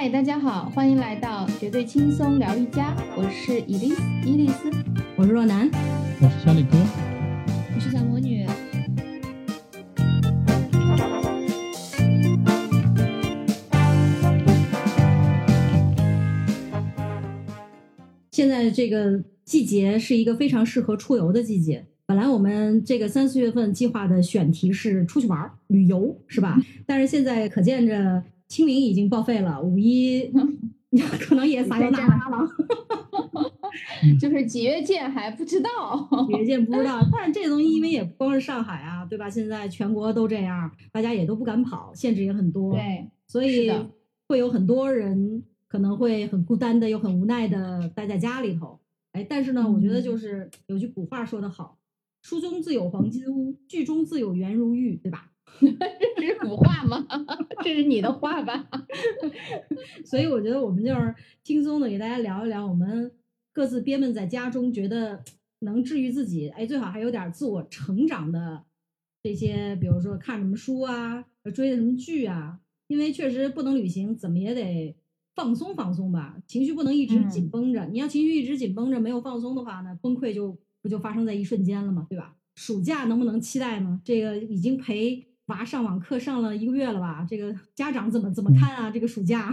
[0.00, 4.70] 嗨，大家好，欢迎来到绝对轻松疗愈家，我是伊丽丝伊丽丝，
[5.16, 5.68] 我是若男，
[6.20, 6.78] 我是小李哥，
[7.74, 8.46] 我是小魔女。
[18.30, 21.84] 现在这个季节是一个非常适合出游的季节。
[22.06, 26.56] 本来我们这个三四月份计划的选题是出去玩儿、旅游，是吧？
[26.86, 30.30] 但是现在可见着清明已经报废了，五一
[31.20, 32.48] 可能也撒由那拉了，
[34.18, 37.00] 就是几月见还不知道，几月见不知道。
[37.12, 39.28] 但是这东西因为也不光是上海啊，对吧？
[39.28, 43.70] 现在全国都这样，大家也都不敢跑，限制也很多，对，所以
[44.26, 48.80] 会有很多人可能会很孤单的，又很无奈的待在家里头。
[49.12, 51.76] 哎，但是呢，我觉得就是有句古话说得好。
[52.22, 55.30] 书中自有黄金屋，剧中自有颜如玉，对吧？
[56.16, 57.06] 这是古话吗？
[57.62, 58.68] 这是你的话吧？
[60.04, 63.12] 所以我觉得我们就是轻松的给大家聊一聊，我们
[63.52, 65.22] 各自憋闷在家中，觉得
[65.60, 68.64] 能治愈自己，哎，最好还有点自我成长的
[69.22, 72.60] 这些，比如说看什么书啊，追什么剧啊。
[72.86, 74.96] 因为确实不能旅行，怎么也得
[75.34, 77.84] 放松放松吧，情绪不能一直紧绷着。
[77.86, 80.58] 你要情绪一直紧绷着，没有放松的话呢，崩溃就。
[80.80, 82.06] 不就发生在一瞬间了嘛？
[82.08, 82.36] 对吧？
[82.54, 84.00] 暑假能不能期待呢？
[84.04, 87.26] 这个已经陪娃上网课上了一个月了吧？
[87.28, 88.90] 这个家长怎么怎么看啊？
[88.90, 89.50] 这个暑假，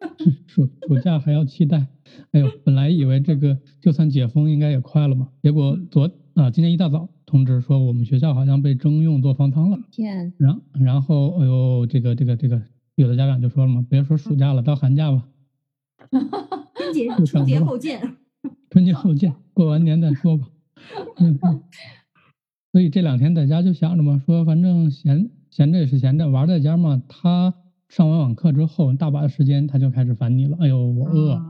[0.46, 1.86] 暑暑假还要期待？
[2.32, 9.78] 哎呦，本来以为这个就算解封应该也快了嘛，结果昨啊今天一大早通知说我们学校好像被征用做方舱了。
[9.90, 10.32] 天！
[10.38, 12.62] 然然后哎呦，这个这个这个
[12.94, 15.28] 有的家长就说了嘛，别说暑假了，到寒假吧。
[16.74, 18.16] 春节春节后见。
[18.70, 20.48] 春节后见，过完年再说吧。
[21.16, 21.38] 嗯，
[22.70, 27.02] 所以这两天在家就想着嘛，说反正闲闲着也是闲着，玩在家嘛。
[27.08, 27.52] 他
[27.88, 30.56] 上完网课之后，大把的时间他就开始烦你了。
[30.60, 31.42] 哎呦，我饿，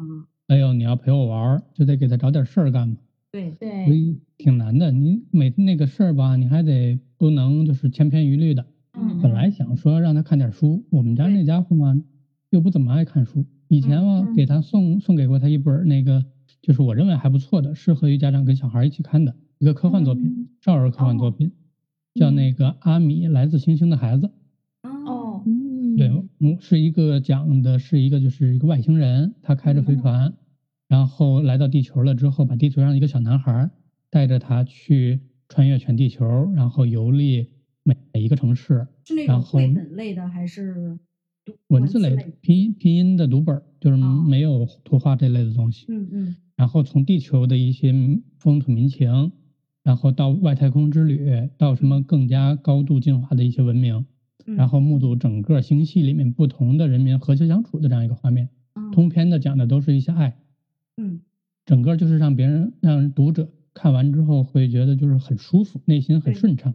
[0.47, 2.97] 哎呦，你要陪我玩，就得给他找点事儿干嘛。
[3.31, 4.91] 对对，所以挺难的。
[4.91, 8.65] 你每那个事儿吧，你还得不能就是千篇一律的。
[8.95, 9.21] 嗯。
[9.21, 12.03] 本来想说让他看点书，我们家那家伙嘛
[12.49, 13.45] 又不怎么爱看书。
[13.69, 16.25] 以前嘛给他送送给过他一本那个。
[16.63, 21.53] 就是我认为还不错的，适合于家长跟小孩一起看的一个科幻作品，少儿科幻作品，
[22.19, 24.31] 叫那个《阿米来自星星的孩子》。
[24.89, 25.43] 哦，
[25.97, 26.09] 对，
[26.41, 30.35] 嗯，是一个讲的是一个就是一个外星人，他开着飞船，
[30.89, 33.71] 然后来到地球了之后，把地球上一个小男孩
[34.11, 37.49] 带着他去穿越全地球，然后游历
[37.83, 38.87] 每每一个城市。
[39.05, 40.99] 是那种绘本类的还是？
[41.69, 45.87] 文字类的拼音拼音的读本，就是没有图画这类的东西。
[45.89, 46.37] 嗯嗯。
[46.57, 47.91] 然后从地球的一些
[48.37, 49.33] 风土民情，
[49.83, 54.07] 然后到外太空之旅，到什么更加高度进化的一些文明，
[54.45, 58.49] 然后目睹整个星系里面不同的人民和谐相处的这样一个画面。
[58.93, 60.37] 通篇的讲的都是一些爱。
[60.97, 61.21] 嗯。
[61.65, 66.75] 整个就是让别人让读者看完之后会觉得就是很舒服，内心很顺畅，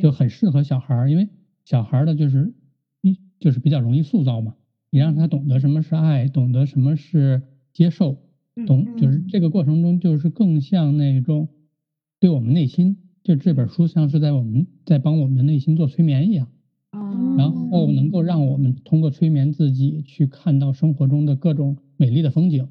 [0.00, 1.28] 就很适合小孩儿，因为
[1.64, 2.52] 小孩儿的就是
[3.00, 3.18] 一。
[3.42, 4.54] 就是比较容易塑造嘛，
[4.88, 7.42] 你让他懂得什么是爱，懂得什么是
[7.72, 8.18] 接受，
[8.68, 11.48] 懂就是这个过程中就是更像那种
[12.22, 16.46] 对我们内心，就这本书像是在我们在帮我们的内心做催眠一样，
[17.36, 22.68] 然后能够让我们通过催眠自己去看到生活中的各种美丽的风景，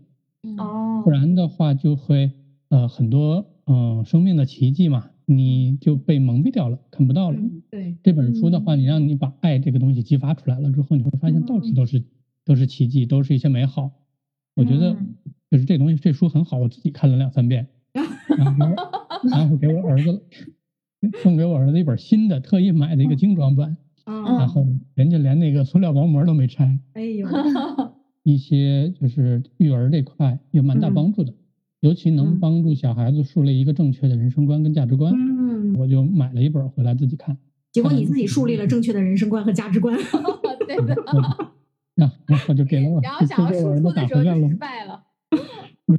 [0.58, 2.32] 哦，不然的话就会
[2.70, 5.10] 呃很多嗯生命的奇迹嘛。
[5.26, 7.38] 你就被蒙蔽掉了，看不到了。
[7.70, 12.04] 对这本书的话，你让你把爱这个东西激发出来了之后，你会发现到处都是
[12.46, 13.92] 都是奇迹，都是一些美好。
[14.56, 14.96] 我觉得
[15.50, 18.66] 就是这东西，这书很好，我自己看了两三遍，然后
[19.30, 20.24] 然后给我儿子
[21.22, 24.66] 送给我儿子一本新的，特意买的一个精装版，然后
[24.96, 26.80] 人家连那个塑料薄膜都没拆。
[26.94, 27.28] 哎呦，
[28.24, 31.34] 一些就是育儿这块有蛮大帮助的。
[31.82, 37.36] 尤其能帮助小孩子树立一个正确的人生观跟价值观，嗯，我就买了一本回来自己看。
[37.72, 39.98] 结果你自己树立了正确的人生观和价值观，
[40.68, 40.96] 对的。
[42.28, 45.02] 然后就给了我，然后想要输出的时候就失败了。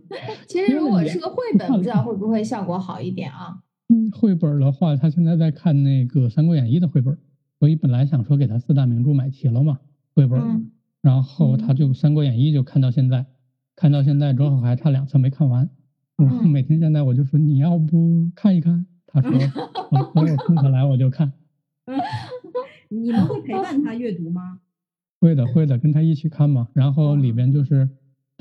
[0.49, 3.63] 其实如果是个绘本，不知道会不会效果好一点啊？
[3.89, 7.19] 嗯，绘本的话，他现在在看那个《三国演义》的绘本，
[7.59, 9.79] 所以本来想说给他四大名著买齐了嘛，
[10.15, 13.27] 绘本，然后他就《三国演义》就看到现在。
[13.75, 15.69] 看到现在之后还差两册没看完，
[16.19, 19.41] 我每天现在我就说你要不看一看，他说等
[20.15, 21.33] 我空下来我就看。
[22.91, 24.61] 你们会陪伴他阅读吗？
[25.21, 26.69] 会的会的，跟他一起看嘛。
[26.75, 27.89] 然后里边就是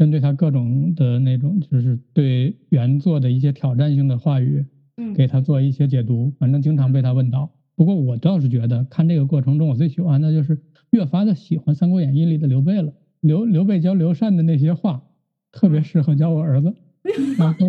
[0.01, 4.65] 针对他各种的那种，就是对原作的一些挑战性的话语，
[4.98, 6.33] 嗯，给他做一些解读。
[6.39, 7.51] 反正经常被他问到。
[7.75, 10.57] 不过我倒是觉得看这个过程中，我最喜欢的就是
[10.89, 12.92] 越发的喜欢《三国演义》里的刘备了。
[13.19, 15.03] 刘刘备教刘禅的那些话，
[15.51, 16.74] 特别适合教我儿子。
[17.38, 17.68] 然后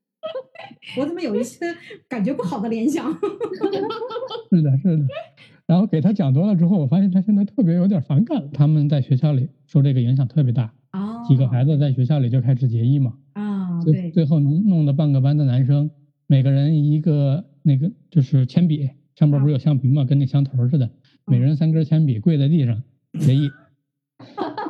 [0.96, 1.58] 我怎么有一些
[2.08, 3.04] 感觉不好的联想？
[4.48, 5.04] 是的，是的。
[5.66, 8.50] 然后给他讲多了之后，我发现他现在特别有点反感。
[8.50, 10.72] 他们在学校里受这个影响特别大。
[10.92, 11.24] 哦。
[11.26, 13.14] 几个孩子在学校里就开始结义嘛。
[13.34, 14.10] 啊，对。
[14.10, 15.90] 最后弄弄得半个班的男生，
[16.26, 20.90] 每个人一个那个就是铅笔，上边不是有橡皮嘛，跟那香头似的，
[21.26, 22.82] 每人三根铅笔，跪在地上
[23.18, 23.50] 结义。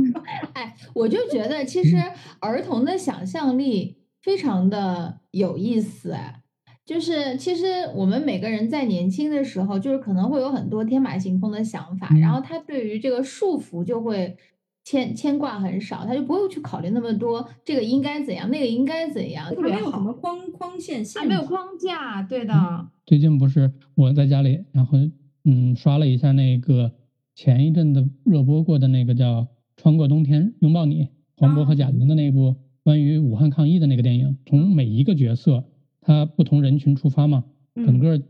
[0.54, 1.96] 哎，我就觉得其实
[2.40, 6.42] 儿童的想象力非常的有意思，哎，
[6.86, 14.36] 就是其实我们每个人在年轻的时候，就是可能会有很多天马行空的想法，然后他对于这个束缚就会
[14.84, 22.88] 牵牵挂很少，他就不会去考虑那么多，这个应该怎样，那个应该怎样，特别，没有什么框框线，没有框架，对的。
[23.06, 24.98] 最近不是我在家里，然后
[25.44, 26.92] 嗯刷了一下那个
[27.34, 29.46] 前一阵子热播过的那个叫。
[29.82, 32.54] 穿过冬天，拥抱你，黄渤和贾玲的那部
[32.84, 35.64] 关于武汉抗疫的那个电影，从每一个角色
[36.02, 37.44] 他不同人群出发嘛，
[37.74, 38.22] 整个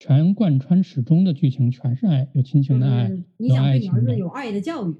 [0.00, 4.96] 全贯穿始终的剧情全是爱，有亲情的爱，有爱情的，有爱的教育。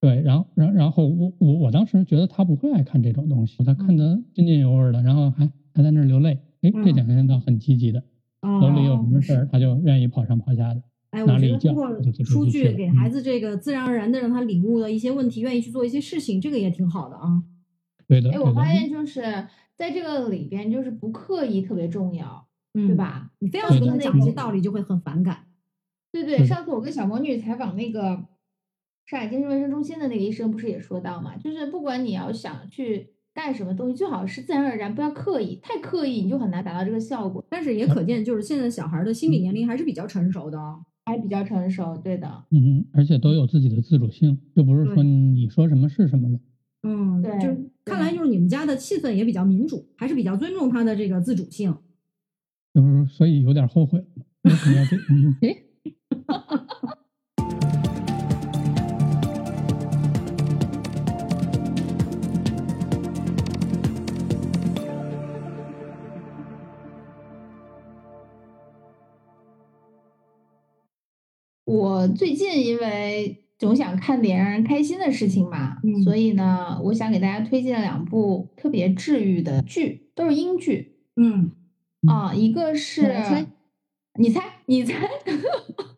[0.00, 6.38] 对，然后，然然后我我我当时觉得他不会爱看这种东西，他看得津津有味的，然后还还在那流泪。
[6.62, 8.02] 哎，这两个人倒很积极的，
[8.42, 10.82] 楼里有什么事儿他就愿意跑上跑下的。
[11.10, 11.88] 哎，我觉得通过
[12.24, 17.42] 出去给孩子这个自然而然的让他领悟了一些问题，愿意去做一些事情，这个也挺好的啊。
[18.06, 18.30] 对的。
[18.30, 19.22] 哎，我发现就是
[19.76, 23.30] 在这个里边，就是不刻意特别重要，对吧？
[23.38, 25.46] 你非要去跟他讲一些道理，就会很反感。
[26.10, 28.24] 对对，上次我跟小魔女采访那个
[29.08, 31.34] 上海精神卫生中心的那个医生，不是也说到嘛？
[31.38, 37.42] 就是不管你要想去干什么东西，最好是自然而然，不要刻意，太刻意你就很难达到这个效果。
[37.48, 40.58] 但是也可见，就是现在小孩的心理年龄还是比较成熟的。
[41.06, 46.38] 还比较成熟，对的，嗯嗯，而且都有自己的自主性，就不是说你说什么是什么了。
[46.82, 47.48] 嗯，对，就
[47.86, 51.74] 看来就是你们家的气氛也比较民主，还是比较尊重他的这个自主性。
[52.74, 54.04] 就是所以有点后悔，
[54.42, 54.98] 为什么要这？
[55.48, 55.64] 诶。
[71.68, 80.96] 我最近因为总想看点让人开心的事情嘛，所以呢，我想给大家推荐两部特别治愈的剧，都是英剧。
[81.16, 81.50] 嗯，
[82.08, 83.02] 啊，一个是，
[84.18, 85.10] 你猜，你猜，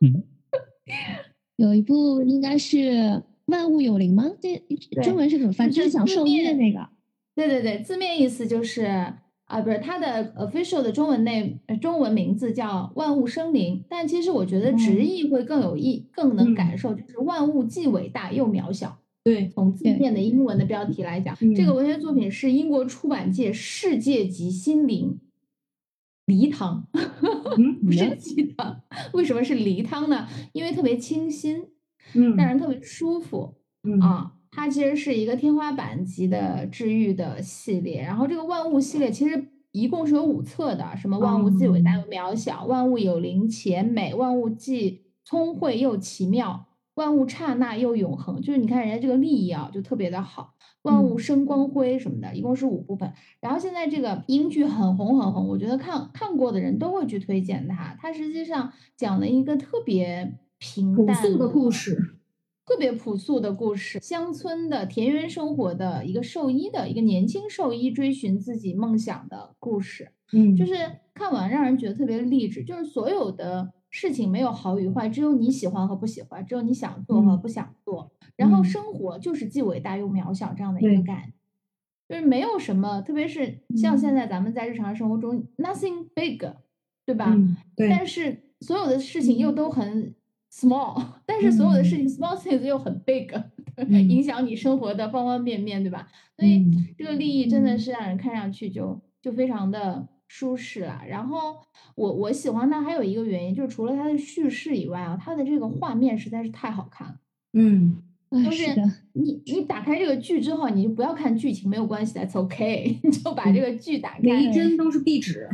[1.54, 2.76] 有一部应该是
[3.44, 4.24] 《万物有灵》吗？
[4.40, 4.60] 这
[5.02, 5.70] 中文是怎么翻？
[5.70, 6.88] 就是讲兽医的那个。
[7.36, 9.14] 对对对，字面意思就是。
[9.50, 18.98] 啊，不是它的 official 的中文内中文名字叫万物生灵，但其实我觉得直译会更有意，更能感受，就是万物既伟大又渺小。
[19.24, 25.18] 对，从字面的英文的标题来讲，这个文学作品是英国出版界世界级心灵
[26.26, 26.86] 梨汤，
[27.84, 28.80] 不是鸡汤。
[29.12, 30.28] 为什么是梨汤呢？
[30.52, 31.66] 因为特别清新，
[32.14, 33.56] 嗯，让人特别舒服，
[34.00, 34.32] 啊。
[34.52, 48.42] 它其实是一个天花板级的治愈的系列，然后这个万物系列其实一共是有五册的，什么万物既伟大又渺小，万物有灵且美，万物既聪慧又奇妙，万物刹那又永恒。
[48.42, 53.12] 就是你看人家这个立意啊，就特别的好，万物生光辉什么的，一共是五部分。
[53.40, 57.96] 然后现在这个英剧很红很红，我觉得看看过的人都会去推荐它。
[58.00, 62.16] 它实际上讲了一个特别平淡的故事。
[62.70, 70.74] 特别朴素的故事，乡村的田园生活的一个兽医的一个年轻兽医追寻自己梦想的故事，嗯，就是
[71.12, 72.62] 看完让人觉得特别励志。
[72.62, 78.12] 就是所有的事情没有好与坏，只有你喜欢和不喜欢，只有你想做和不想做。
[78.36, 81.32] 然后生活就是既伟大又渺小这样的一个感，
[82.08, 86.40] 就是没有什么，特别是像现在咱们在日常生活中，nothing big，
[87.04, 87.36] 对吧？
[87.74, 87.90] 对。
[87.90, 90.14] 但是所有的事情又都很。
[90.52, 93.28] Small， 但是所有的事情 small things 又很 big，
[94.08, 96.08] 影响你生活的方方面面，对吧？
[96.36, 96.64] 所以
[96.96, 101.02] 这个利益真的是让人看上去就就非常的舒适了。
[101.08, 101.56] 然后
[101.94, 107.14] 我我喜欢它还有一个原因，就是除了它的叙事以外啊，它的这个画面实在是太好看了。
[107.52, 108.02] 嗯，
[108.44, 108.64] 就是
[109.12, 115.48] 你你打开这个剧之后，你就不要看剧情，没有关系，that's OK， 你就把这个剧打开，每一帧都是壁纸。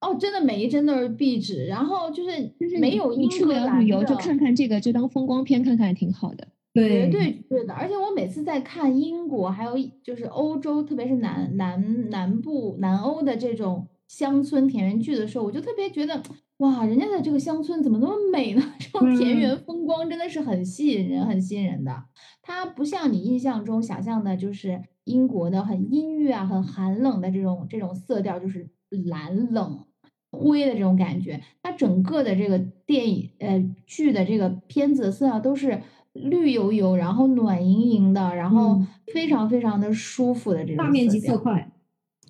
[0.00, 6.48] 哦，真的每一帧都是壁纸，然后就是就是没有你去不了旅游就看看这个，就当风光片看看也挺好的。
[6.74, 7.72] 对，绝对对的。
[7.72, 9.72] 而且我每次在看英国，还有
[10.02, 16.22] 就是欧洲，特别是南南南部南欧的这种乡村田园剧的时候，我就特别觉得，
[16.58, 18.62] 哇，人家的这个乡村怎么那么美呢？
[18.78, 22.04] 这种田园风光真的是很吸引人，很吸引人的。
[22.42, 29.84] 它不像你印象中想象的，就是英国的很阴郁啊、很寒冷的这种这种色调，就是蓝冷
[30.30, 31.40] 灰的这种感觉。
[31.62, 35.82] 它整个的这个电影呃剧的这个片子色调都是。
[36.18, 38.80] 绿油油，然后暖盈盈的，然后
[39.12, 41.70] 非常非常的舒服的这种大面积色块，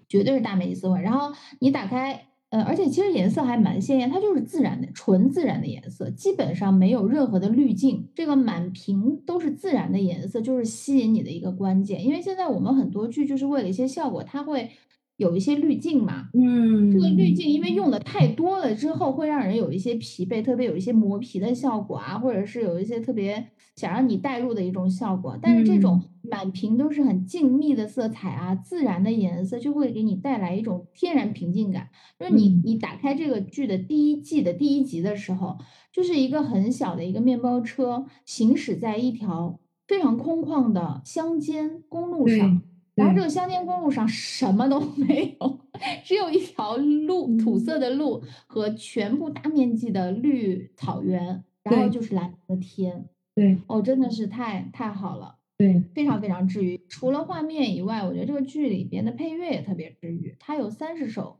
[0.08, 1.00] 绝对是大面积色块。
[1.00, 12.04] 然后你打开，呃，而且其实颜色还蛮鲜艳，它就是自然的、纯自然的颜色，基本上没有任何的滤镜，这个满屏都是自然的颜色，就是吸引你的一个关键。
[12.04, 14.68] 因为现在我们很多剧就是为了一些效果，它会。
[15.16, 25.38] 有一些滤镜嘛，嗯，这个滤镜因为用的太多了之后，会让人有一些疲惫，特别有一些磨皮的效果啊，或者是有一些特别想让你带入的一种效果。
[25.40, 31.88] 但是这种满屏都是很静谧的色彩啊，自然的颜色就会给你带来一种天然平静感。
[32.18, 35.56] 就是你你打开这个剧的第一季的第一集的时候，
[35.90, 39.58] 就是一个很小的一个面包车行驶在一条
[39.88, 42.60] 非常空旷的乡间公路上。
[42.96, 45.60] 然后这个乡间公路上什么都没有，
[46.02, 53.04] 只有一条路，土色的路和全部大面积的绿草原，然后就是蓝的天。
[53.34, 55.36] 对，哦，真的是太太好了。
[55.58, 56.80] 对，非常非常治愈。
[56.88, 60.34] 除了画面以外，我觉得这个剧里边的配乐也特别治愈。
[60.38, 61.38] 它有三十首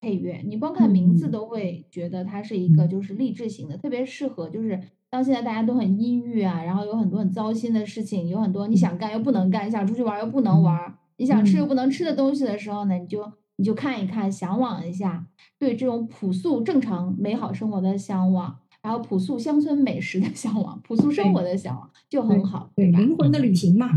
[0.00, 4.80] 配乐，你光看名字都会觉得它是一个就是励志型的，特别适合就是。
[5.10, 15.26] 到现在大家都很阴郁啊，然后有很多很糟心的事情，有很多你想干又不能干，你想出去玩又不能玩，你想吃又不能吃的东西的时候呢，你就你就看一看，向往一下，
[15.58, 23.88] 对这种朴素正常美好生活的向往，然后朴素乡村美食的向往，朴素生活的向往就很好，对灵魂的旅行嘛。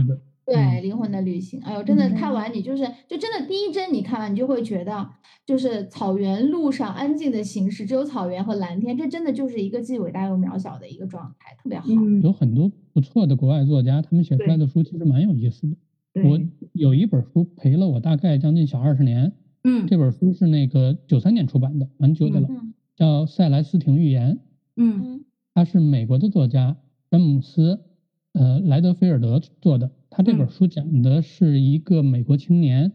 [0.53, 5.09] 对灵魂的旅行，哎呦，真的看完你就是就真的第一帧你看完你就会觉得，
[5.45, 11.87] 就是草原路上安静的行驶，只有草原和蓝天，这真的就是一个既伟大又渺小的一个状态，特别好。
[12.23, 15.75] 有很多不错的国外作家，他们写出来的书其实蛮有意思的。
[16.23, 16.39] 我
[16.73, 19.31] 有一本书陪了我大概将近小二十年，
[19.63, 22.49] 嗯，这本书是那个九三年出版的，蛮久的了，
[22.95, 24.35] 叫《塞莱斯廷寓言》，
[24.75, 26.75] 嗯，他是美国的作家
[27.09, 27.79] 詹姆斯，
[28.33, 29.91] 呃，莱德菲尔德做的。
[30.09, 32.91] 他这本书讲的是一个美国青年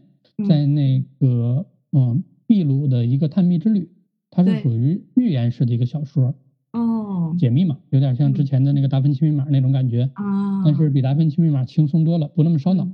[0.47, 3.89] 在那个嗯秘鲁的一个探秘之旅，
[4.29, 6.35] 它是属于寓言式的一个小说
[6.73, 12.87] 哦，解密嘛，有点像之前的那个达芬奇密码那种感觉啊，但是比达芬奇密码轻松多了，不那么烧脑，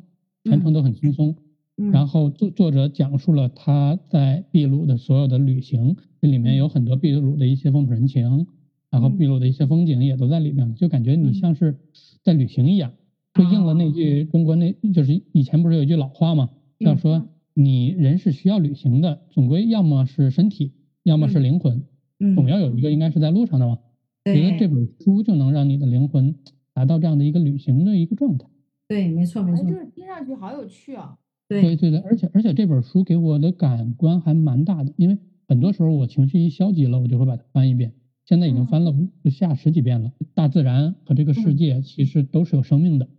[0.44, 1.36] 全程都很轻松。
[1.92, 8.46] 然后作作者讲述了他在秘鲁的所有的旅行，这里面有很多秘鲁的一些风土人情，
[8.92, 11.80] 然后秘鲁的一些风景也都在里面，就感觉你像是
[12.22, 12.92] 在旅行一样。
[13.34, 16.50] 就应了那句中国那，就是以前不是有一句老话吗？
[16.80, 21.84] 叫说你人是需要旅行的，总归要么是身体，要么是灵魂，
[22.36, 23.80] 总要有一个应该是在路上的嘛。
[24.26, 26.36] 觉得这本书就能让你的灵魂
[26.74, 28.48] 达到这样的一个旅行的一个状态。
[28.90, 29.64] 对，没错没错。
[29.64, 31.18] 就是听上去好有趣啊。
[31.48, 35.18] 对对对，而且而且这本书给我的感官还蛮大的，因为
[35.48, 37.94] 很多时候我情绪一消极了，我就会把它翻一遍。
[38.32, 40.14] 现在已经翻了不下十几遍了。
[40.34, 43.10] 大自然和这个世界其实都是有生命的。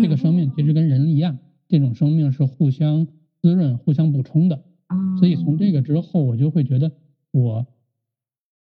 [0.00, 1.36] 这个生命其实跟人一样，
[1.68, 3.06] 这种生命是互相
[3.42, 4.64] 滋润、互相补充的。
[5.18, 6.90] 所以从这个之后，我就会觉得
[7.32, 7.66] 我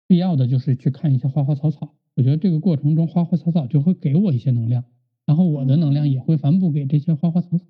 [0.06, 1.94] 必要的就是去看一些花花草草。
[2.16, 4.84] 我觉得这个过程中，花花草草就会给我一些能量，
[5.24, 7.64] 然后我的能量也会反哺给这些花花草草。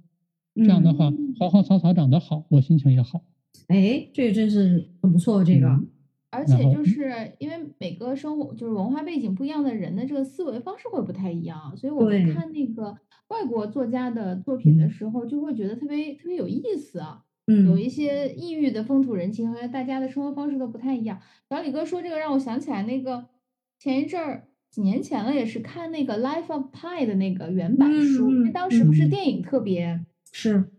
[0.56, 3.22] 这样的话，花花草草长得好，我心情也好。
[3.68, 5.80] 哎，这个真是很不错，这个。
[6.34, 12.96] 而且就是因为每个生活就是文化背景不一样的人的这个思维方式会不太一样，所以我们看那个
[13.28, 17.22] 外国作家的作品的时候，就会觉得特别特别有意思啊。
[17.46, 21.20] 嗯，有一些异域的风土人情和大家的生活方式都不太一样。
[21.48, 23.26] 小李哥说这个让我想起来那个
[23.78, 30.00] 前一阵儿几年前了，也是看那个《Life of Pi》的那个原版书，因为当时不是电影特别
[30.32, 30.70] 是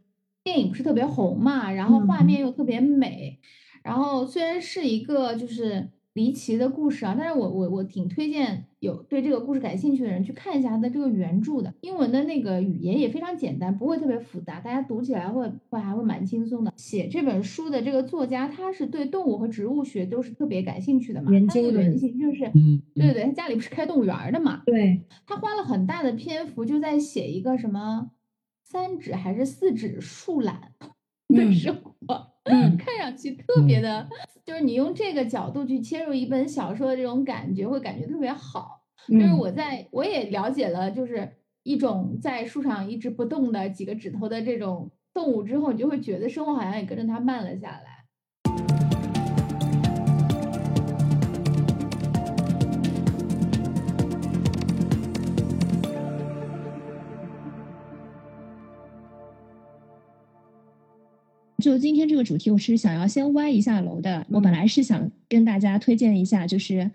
[0.43, 3.39] 电影不是特别红嘛，然后画面又特别美。
[3.85, 16.73] 然后虽然是一个就是离奇的故事啊，但是我我我挺推荐有对这个故事感兴趣的人去看一下它的这个原著的，英文的那个语言也非常简单，不会特别复杂，大家读起来会会还会蛮轻松的。
[16.77, 28.09] 写这本书的这个作家，他是对动物和植物学都是特别感兴趣的嘛，研究的原型就是，嗯，对对对，他家里不是开动物园的嘛，对，他花了很大的篇幅就在写一个什么
[28.63, 30.71] 三指还是四指树懒
[31.29, 32.33] 的生活。
[32.43, 34.07] 嗯，看上去特别的，
[34.45, 38.83] 就是你用这个角度去切入一本小说的这种感觉，会感觉特别好。
[39.07, 41.31] 就是我在我也了解了，就是
[41.63, 47.94] 一种在树上一直不动的几个指头的这种动物之后，你就会觉得生活好像也跟着它慢了下来。
[61.65, 64.23] 就今天这个主题，我是想要先歪一下楼的。
[64.29, 66.91] 我本来是想跟大家推荐一下，就是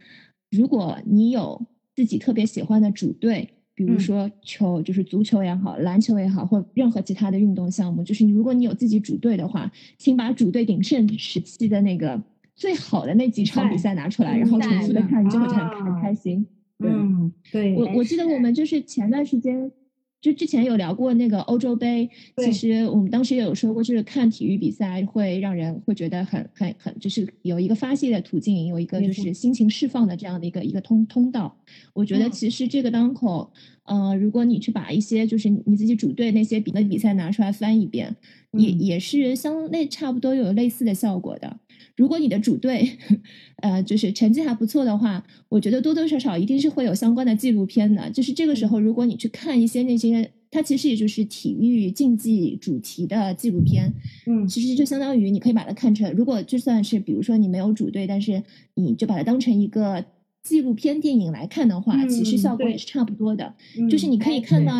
[0.49, 1.61] 如果你有
[1.97, 12.23] 自己特别喜欢的主队，比如说球，就是足球也好，篮球也好，或任何其他的运动项目，就是如果你有自己主队的话，请把主队鼎盛时期的那个
[12.55, 16.47] 最好的那几场比赛拿出来，然后重复的看，你就会很很开心。
[16.79, 19.73] 嗯，对我我记得我们就是前段时间。
[20.21, 31.57] 就之前有聊过那个欧洲杯，其实我们当时也有说过，就是看体育比赛会让人会觉得很很很，就是有一个发泄的途径，有一个就是心情释放的这样的一个一个通通道。
[31.95, 33.51] 我觉得其实这个当口，
[33.85, 38.15] 呃，如果你去把一些就是你自己主队那些比的比赛拿出来翻一遍，
[38.53, 41.59] 也也是相类差不多有类似的效果的。
[41.97, 42.89] 如果你的主队，
[43.63, 48.11] 呃，就是成绩还不错的话，我觉得多多少少一定是会有相关的纪录片的。
[48.11, 53.93] 就是这个时候，如果你去看一些那些，它其实也就是体育竞技主题的纪录片，
[54.27, 58.43] 嗯，其实就相当于你可以把它看成，如果就算是比如说你没有主队，但是
[58.75, 60.05] 你就把它当成一个
[60.43, 63.55] 纪录片电影来看的话，其实效果也是差不多的。
[63.89, 64.73] 就是你可以看到，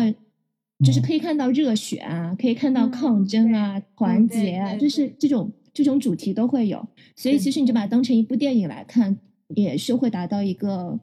[0.83, 5.51] 就是可以看到热血啊，可以看到抗争啊、团结啊，就是这种。
[5.73, 9.17] 这种主题都会有，所以其实你就把它当成一部电影来看，
[9.55, 10.99] 也是会达到一个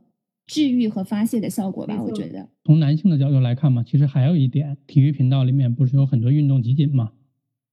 [0.46, 2.02] 治愈和发泄的效果吧？
[2.02, 2.48] 我觉得。
[2.64, 7.12] 从男性的角度来看嘛，其实还有一点，体育频道里面不是有很多运动集锦嘛，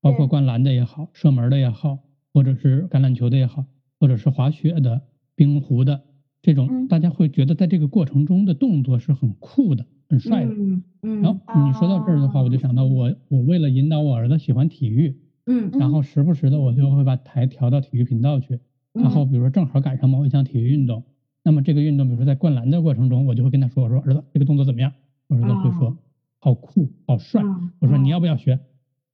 [0.01, 1.99] 包括灌篮的也好，射门的也好，
[2.33, 3.65] 或者是橄榄球的也好，
[3.99, 5.01] 或者是滑雪的、
[5.35, 6.01] 冰壶的
[6.41, 10.51] 这种，大家会觉得在这个过程中的动作是很酷的、很帅的。
[10.53, 11.21] 嗯嗯。
[11.21, 15.17] 然后你说到这儿的话，我就想到我，我为了引导我儿子喜欢体育。
[15.47, 18.59] 嗯，然后时不时的我就会把台调到体育频道去，
[18.93, 21.03] 然后比如说正好赶上某一项体育运动，
[21.43, 24.91] 那么这个运动比如说在灌篮的过程中，我就会跟他说，我说儿子这个动作怎么样？
[25.27, 25.97] 我儿子会说
[26.39, 27.43] 好酷，好帅。
[27.79, 28.59] 我说你要不要学？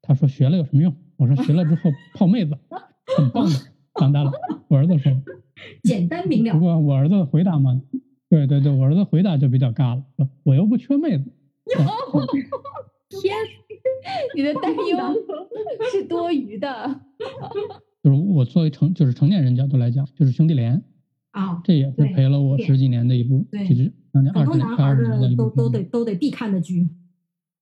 [0.02, 0.96] 他说学了有什么用？
[1.18, 2.58] 我说学了之后泡妹子，
[3.18, 3.56] 很棒的。
[4.00, 4.32] 长大了，
[4.70, 5.12] 我儿子说
[5.84, 6.54] 简单明了。
[6.54, 7.82] 不过我儿子回答嘛，
[8.30, 11.26] 对对对，我儿子回答就比较尬了，我又不缺妹子。
[13.10, 13.36] 天。
[14.36, 14.98] 你的担 忧
[15.92, 17.02] 是多余的，
[18.04, 20.82] 就是我作为成就是成年人角度来讲，就是兄弟连
[21.32, 26.90] 啊，这也是陪了我十几年的一部，其实将近二十年、二十年的都都得都得必看的剧。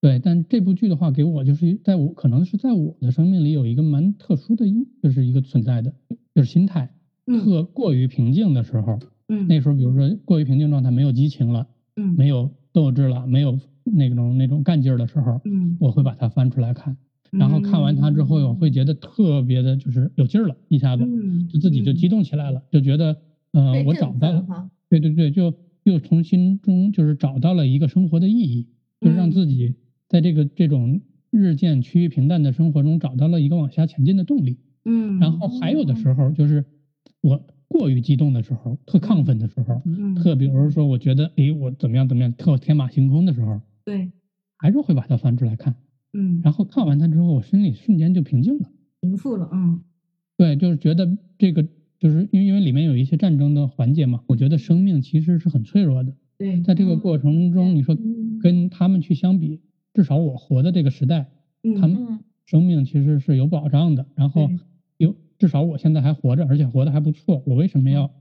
[0.01, 4.65] 对，但这部剧的话，给我就是在我可能是在我的生命里有一个蛮特殊的，
[5.03, 5.93] 就是一个存在的，
[6.33, 6.93] 就是心态
[7.25, 8.97] 特过于平静的时候，
[9.27, 13.59] 嗯，那时候比如说过于平静状态，没有激情了，嗯，没有斗志了，没有。
[13.93, 16.95] 那种那种干劲儿的时候，嗯，我会把它翻出来看，
[17.31, 21.03] 然后看完它之后，我会觉得特别的，就是有劲儿了，一下子，
[21.51, 23.17] 就自己就激动起来了，就觉得，
[23.51, 28.67] 呃，我找到了，对对对，就又从心中就是找到了一个生活的意义，
[29.01, 29.75] 就是让自己
[30.07, 36.65] 在这个这种日渐趋于平淡的生活中找到了一个往下前进的动力，嗯，然后还有的时候就是
[37.21, 37.41] 我。
[37.71, 39.79] 过于激动的时候，特亢奋的时候，
[40.15, 44.11] 特比如说，我觉得，哎，我怎么样怎么样，特天马行空的时候，对，
[44.57, 45.75] 还是会把它翻出来看，
[46.13, 48.69] 嗯，然后看完它之后，我心里瞬间就平静了，
[49.01, 49.81] 平复了，嗯，
[50.37, 51.65] 对，就是觉得这个，
[51.97, 57.97] 就是因为因为里面有一些战争的环节嘛，我觉得生命其实是很脆弱的，对，在这个过程中，你说
[58.41, 59.61] 跟他们去相比，
[59.93, 61.31] 至少我活的这个时代，
[61.79, 64.49] 他们生命其实是有保障的，然后
[64.97, 65.15] 有。
[65.39, 67.41] 至少我现在还活着，而且活得还不错。
[67.45, 68.11] 我为什么要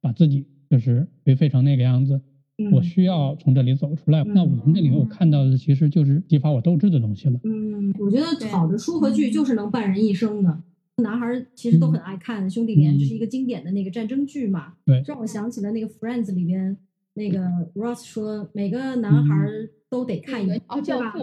[0.00, 2.22] 把自己就是颓废成那个样子？
[2.70, 4.22] 我需要从这里走出来。
[4.24, 7.40] 那我从这里面我看到的其实就是激发我斗志的东西了。
[7.44, 10.62] 嗯，我觉得好的书和剧就是能伴人一生的。
[10.96, 14.74] 男孩其实都很爱看《兄弟连》，就是一个经典的那个战争剧嘛。
[14.84, 16.76] 对，让我想起了那个《Friends》里边
[17.14, 17.40] 那个
[17.74, 19.34] Ross 说，每个男孩
[19.88, 21.18] 都得看一个哦，教父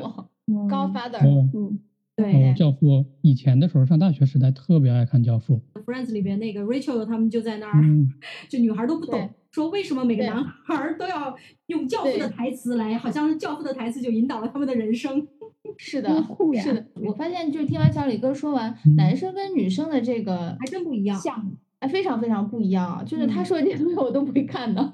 [0.67, 1.23] ，Godfather。
[1.53, 1.79] 嗯。
[2.23, 5.61] 对，教父以前的时候上大学时代特别爱看教父。
[5.85, 7.83] Friends 里边那个 Rachel 他们就在那儿，
[8.49, 11.35] 就女孩都不懂，说为什么每个男孩都要
[11.67, 15.27] 用教父的台词来，好像教父的台词就引导了他们的人生。
[15.77, 16.09] 是的，
[16.61, 16.85] 是的。
[16.95, 23.03] 我发现就是听完小李哥说完，男生跟女生的这个还真不一样，像哎非常非常不一样。
[23.05, 24.89] 就是他说的这些东西我都不会看的。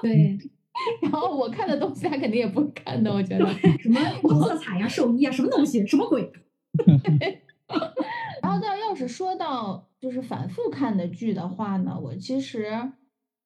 [0.00, 0.38] 对，
[1.02, 3.46] 然后我看的东西他肯定也不会看的，我觉得
[3.80, 6.30] 什么黄色彩呀、兽医啊，什么东西，什么鬼。
[8.42, 12.66] 然后，但要是说到就是反复看的剧的话呢，我其实，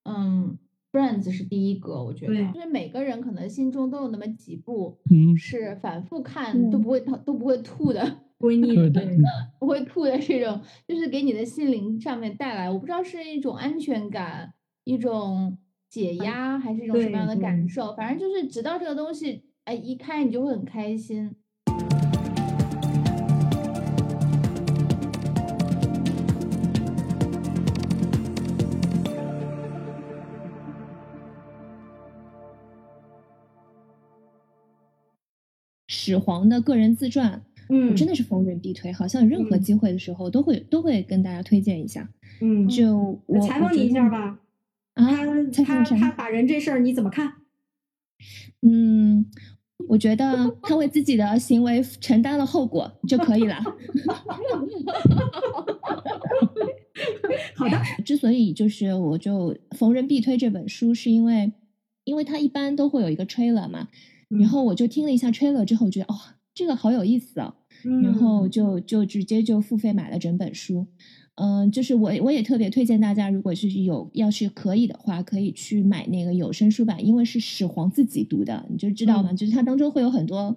[0.04, 0.58] 嗯
[0.92, 4.98] ，Friends 是第一个，我觉得，就是每个人可能心中都有那么几部
[5.36, 9.02] 是反复看都不会都不会吐的， 不会腻的，
[9.58, 15.58] 不会吐的这种，就是给你的心灵上面带来，我不知道是一种安全感，一种
[15.88, 17.68] 解压，还是一种什么样的感。
[17.68, 21.34] 受，反正就是直到这个东西，哎，一开你就会很开心。
[36.04, 42.06] 始皇的个人自传，嗯，真的是逢人必推，好像任何机会的时候都会都会跟大家推荐一下。
[42.42, 44.38] 嗯，就我采访你一下吧。
[44.92, 45.06] 啊，
[45.50, 47.32] 他他他打人这事儿你怎么看？
[48.60, 49.24] 嗯，
[49.88, 53.56] 我觉得他为自己的行为承担了后果就可以了。
[57.56, 61.50] 好的，之所以就是我就逢人必推这本书，是因为
[62.04, 63.88] 因为它一般都会有一个 trailer 嘛，
[64.38, 66.16] 然后我就听了一下 trailer 之后，觉得哦，
[66.54, 67.54] 这个好有意思哦，
[68.02, 70.86] 然后就就直接就付费买了整本书。
[71.36, 79.32] 嗯，就是我我也特别推荐大家，如果是有要是可以的话，可以去买那个有声书版，因为是始皇自己读的，你就知道吗？
[79.32, 80.56] 就是它当中会有很多，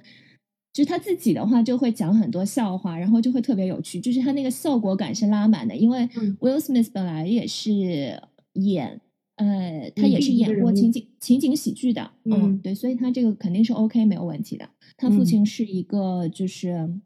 [0.72, 5.76] 就是他自己的话就会讲很多笑话，然后就会特别有趣，就是他那个效果感是拉满的。
[5.76, 6.08] 因为
[6.40, 8.22] Will Smith 本来也是
[8.54, 9.02] 演，
[9.38, 14.69] 呃，他也是演过情景情景喜剧的，嗯，对，所以他这个肯定是 OK 没有问题的。
[14.97, 17.00] 他父亲是一个就是。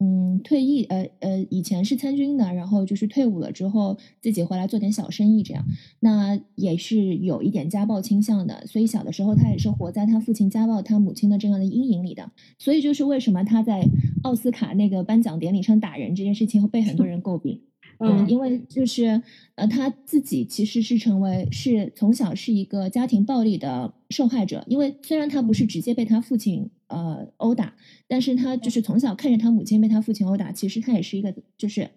[0.00, 5.64] 嗯，退役，呃呃，以前是参军的，然后就是退伍了之后自己回来做点小生意，这样，
[5.98, 13.84] 那也是有一点家暴倾向的，所以小的时候他也是活在他父亲家暴他母亲的这样的阴影里的，所以就是为什么他在
[14.22, 17.62] 奥斯卡那个颁奖典礼上打人这件事情会被很多 人诟病。
[17.98, 19.20] 嗯，因为就是
[19.56, 24.64] 呃，他自己其实是成为是从小是一个家庭暴力的受害者。
[24.68, 27.74] 因为虽然他不是直接被他父亲呃殴打，
[28.06, 31.90] 但是他就是从小看着他母亲被他父亲殴打，其实他也是一个就是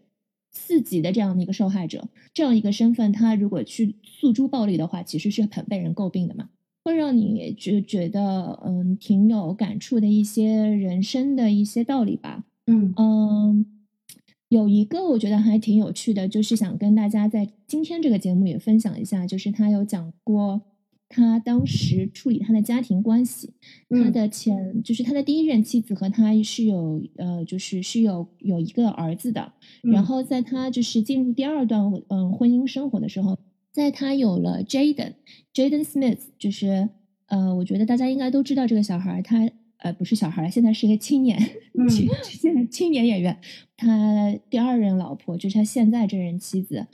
[0.51, 2.07] 四级的这样的一个受害者。
[2.33, 6.49] 这样一个身份，他如果去诉诸暴力的话，其实是很被人诟病的嘛，
[6.83, 12.45] 会让你就觉得嗯挺有感触的一些人生的一些道理吧。
[12.65, 13.65] 嗯嗯。
[14.51, 20.61] 有一个我觉得还挺有趣的，就是想跟大家在今天这个节目也分享一下，就是他有讲过
[21.07, 23.53] 他当时处理他的家庭关系，
[23.89, 33.39] 他的前就是他的第一任妻子和他是有呃就是是有有一个儿子的，然后在他就是进入第二段嗯婚姻生活的时候，
[33.71, 35.13] 在他有了 Jaden
[35.53, 36.89] Jaden Smith，就是
[37.27, 39.49] 呃我觉得大家应该都知道这个小孩他。
[39.81, 41.39] 呃，不是小孩了，现在是一个青年，
[41.89, 43.39] 青现在青年演员。
[43.75, 46.85] 他第二任老婆就是他现在这任妻子，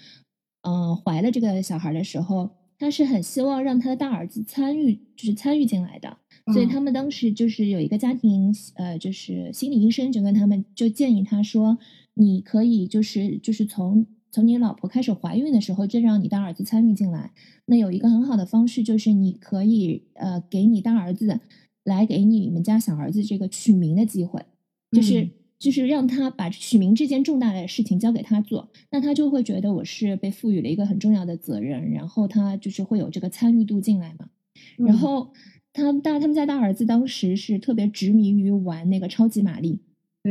[0.61, 6.17] 嗯，怀了这个小孩的时候，他是很希望让他的大儿子参与，就是参与进来的。
[6.53, 11.77] 所以他们当时就是有一个家庭，呃，就是心理医生就跟他们就建议他说，
[12.13, 17.31] 你可以就是就是从从你老婆开始怀孕的时候就让你大儿子参与进来。
[17.65, 21.41] 那有一个很好的方式就是你可以呃给你大儿子。
[21.87, 24.45] 来给你们家小儿子这个取名的机会，
[24.91, 34.29] 就是就是让他把取名这件重大的事情交给他做，那他就会觉得我是被赋予了一个很重要的责任，然后他就是会有这个参与度进来嘛。
[34.75, 35.31] 然后
[35.71, 39.79] 他大他们家大儿子当时是特别执迷于玩那个超级玛丽。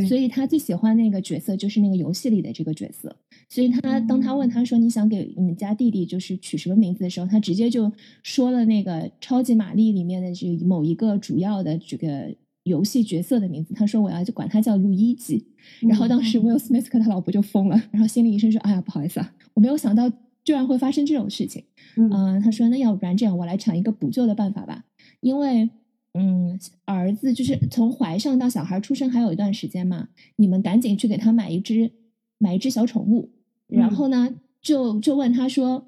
[0.06, 3.16] 所以他最喜欢那个角色就是那个游戏里的这个角色，
[3.48, 7.90] 所以他当他问他说你想给你们家弟弟就是取什么名字的时候，他直接就
[8.22, 15.46] 说了那个超级玛丽里面的这某一个主要的这个游戏角色的名字，他说我要就管他叫路易吉。
[15.80, 20.10] 然后当时 Will Smith 和他老婆就疯了，然后心理医生说哎呀不好意思啊，我没有想到
[20.44, 21.64] 居然会发生这种事情。
[21.96, 24.84] 嗯，他说那要不然这样我来想一个补救的办法吧，
[25.20, 25.70] 因为。
[26.18, 31.90] 嗯，儿子就是从怀上到小孩出生还有一段时间嘛，你们赶紧去给他买一只
[32.38, 33.30] 买一只小宠物，
[33.68, 35.86] 然后呢，就就问他说，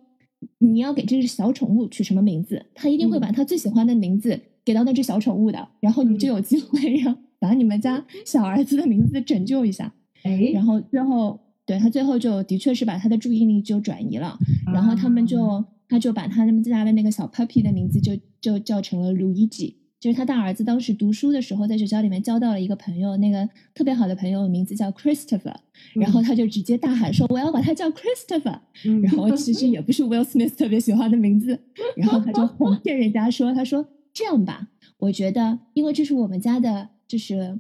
[0.59, 2.67] 你要给这只小宠物取什么名字？
[2.75, 9.95] 他一定会把他最喜欢的名字给到那只小宠物的，然后你就有机会让把你们家 小儿子的名字拯救一下。
[10.25, 14.39] 哎，然后最后对他最后就的确是把他的注意力就转移了，
[14.73, 19.75] 然后他们就他就把他们家的那个小 puppy 的名字就就叫成了 Luigi。
[20.01, 25.57] 就是他大儿子当时读书的时候，在学校里面交到了一个朋友，那个特别好的朋友名字叫 Christopher，
[25.95, 28.61] 然后他就直接大喊说：“我要把他叫 Christopher。”
[29.03, 31.59] 然后其实 也不是 Will Smith 特别喜欢的名字，
[31.97, 37.59] 然后他就哄 骗人家说：“他说这样吧，我觉得因为这是我们家的，就是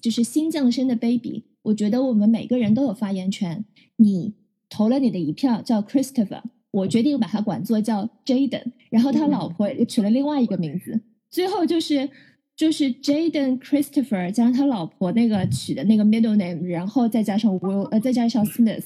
[0.00, 3.64] 就是新降生的 baby，我觉得我们每个人都有发言权。
[3.96, 4.34] 你
[4.68, 11.00] 投了你的一票叫 Christopher，我决定把他管作叫 Jaden，然后他老婆也取了另外一个名字。”
[11.32, 12.08] 最后就是
[12.54, 18.84] 就是 Jaden Christopher 加上他老婆那个取的那个 middle name，然后再加上 Will 呃再加上 Smith，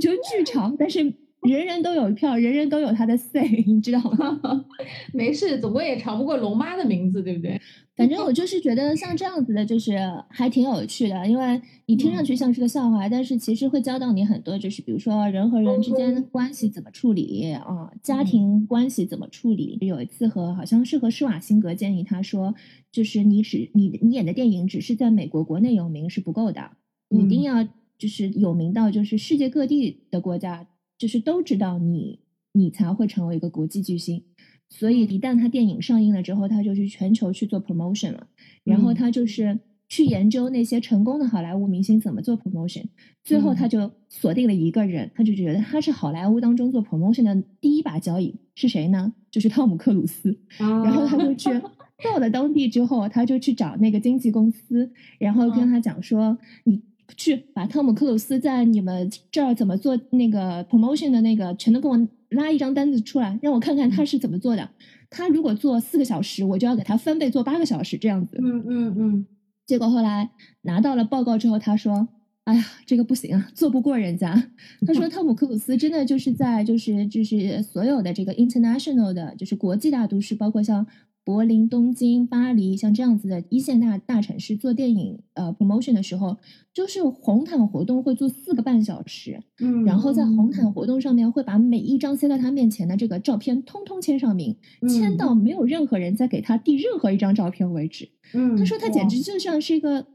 [0.00, 1.12] 就剧长，但是
[1.44, 4.40] 人人都有一票，人人都有他的 say，你知道吗？
[5.12, 7.60] 没事，总归也吵不过龙妈的名字，对不对？
[7.96, 9.96] 反正我就是觉得像这样子的，就是
[10.28, 19.78] 还挺有趣的，因为你听上去像是个笑话，但是其实会教到你很多，就是比如说人和人之间的关系怎么处理啊，家庭关系怎么处理。
[19.82, 22.54] 有一次和好像是和施瓦辛格建议他说，
[22.90, 26.72] 就是你只你你演的电影只是在美国国内有名是不够的，
[27.10, 27.62] 你一定要
[27.96, 30.66] 就是有名到就是世界各地的国家
[30.98, 32.20] 就是都知道你，
[32.52, 34.22] 你才会成为一个国际巨星。
[34.68, 38.26] 所以一旦他电影上映了之后，他就去全球去做 promotion 了。
[38.64, 42.84] 然后他就是去研究那些成功的好莱坞明星怎么做 promotion。
[43.22, 49.12] 最后他就锁定了一个人，他就觉得他是好莱坞当中做 promotion 的第一把交椅是谁呢？
[49.30, 50.36] 就是汤姆克鲁斯。
[50.58, 51.50] 然后他就去
[52.02, 56.82] 到了当地之后，他就去找那个经纪公司，然后跟他讲说：“你
[57.16, 64.68] 去把汤姆克鲁斯在你们这儿怎么做那个 promotion 的那个，全都给我。”拉一张单子出来，让我看看他是怎么做的。
[65.08, 68.36] 他如果做四个小时，我就要给他翻倍做八个小时，这样子。
[68.42, 69.26] 嗯嗯嗯。
[69.64, 70.30] 结果后来
[70.62, 72.08] 拿到了报告之后，他说
[72.42, 74.50] ：“哎呀，这个不行啊，做不过人家。”
[74.84, 80.84] 他说：“汤姆克鲁斯真的就是在就是就是所有的这个 international 的，就是国际大都市，包括像。”
[81.24, 86.36] 柏林、东京、巴黎，像这样子的一线大大城市做电影呃 promotion 的时候，
[86.74, 94.56] 就是红毯活动会做四个半小时，嗯，然后在红毯活动上面会把每一张塞在他面前的这个照片通通签上名，
[94.86, 98.10] 签到没有任何人再给他递任何一张照片为止。
[98.34, 100.06] 嗯，他说他简直就像是一个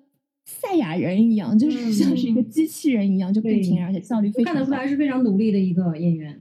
[0.45, 6.39] 赛亚人一样，就是像是一个机器人一样，就不停，而且效率非常看得出来是非常努力的一个演员。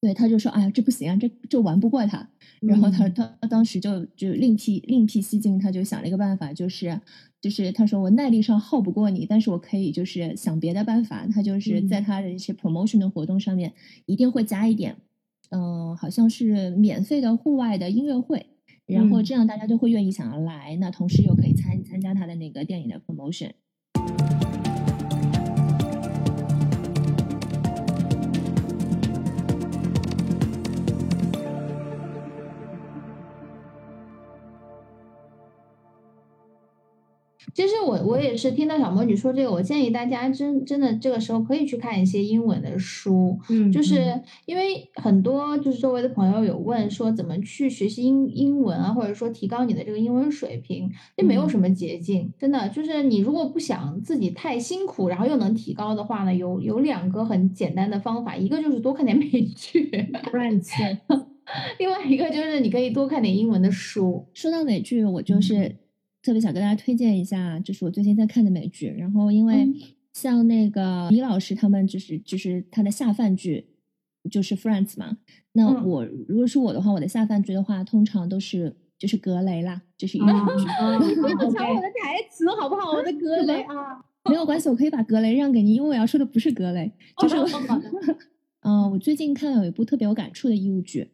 [0.00, 2.28] 对，他就说：“哎呀，这不行啊，这这玩不过他。”
[2.60, 7.00] 然后他他当时就就另辟另辟蹊径，他就想了一个办法，就是
[7.40, 13.72] 就是他说：“我耐力上耗不过你，但是我可以就是想别的办法。”他就是在他的一些 promotion 的活动上面
[14.04, 14.96] 一定会加一点，
[15.50, 18.46] 嗯，好像是免费的户外的音乐会，
[18.86, 23.52] 然后这样大家都会愿意想要来，那同时又可以参参加他的那个电影的 promotion。
[37.56, 59.24] 其实我我也是听到小魔女说这个，我建议大家真真的这个时候可以去看一些英文的书，嗯，就是因为很多就是周围的朋友有问说怎么去学习英英文啊，或者说提高你的这个英文水平，这没有什么捷径，真的就是你如果不想自己太辛苦，然后又能提高的话呢，有有两个很简单的方法，一个就是多看点美
[59.56, 59.88] 剧，
[60.30, 60.68] Friends，
[61.80, 64.26] 另外一个就是你可以多看点英文的书。
[64.34, 65.74] 说到美剧，我就是。
[66.26, 68.88] 特别想跟大家推荐一下，就是我最近在看的美剧。
[68.98, 69.64] 然后，因为
[70.12, 73.68] 像那个李老师他们，就是就是他的下饭剧
[74.28, 75.18] 就是 Friends 嘛。
[75.52, 80.32] 那我如果是我的话，我的下饭剧的话，通常都是就是格雷啦，就是一部剧。
[81.08, 82.90] 你不要抢我的 台词好不好？
[82.90, 87.36] 我的格雷啊，没有关系，我可以把格雷让给你，因为我要说的不是格雷，就是
[88.66, 91.08] 嗯，我最近看了有一部特别有感触的义务剧，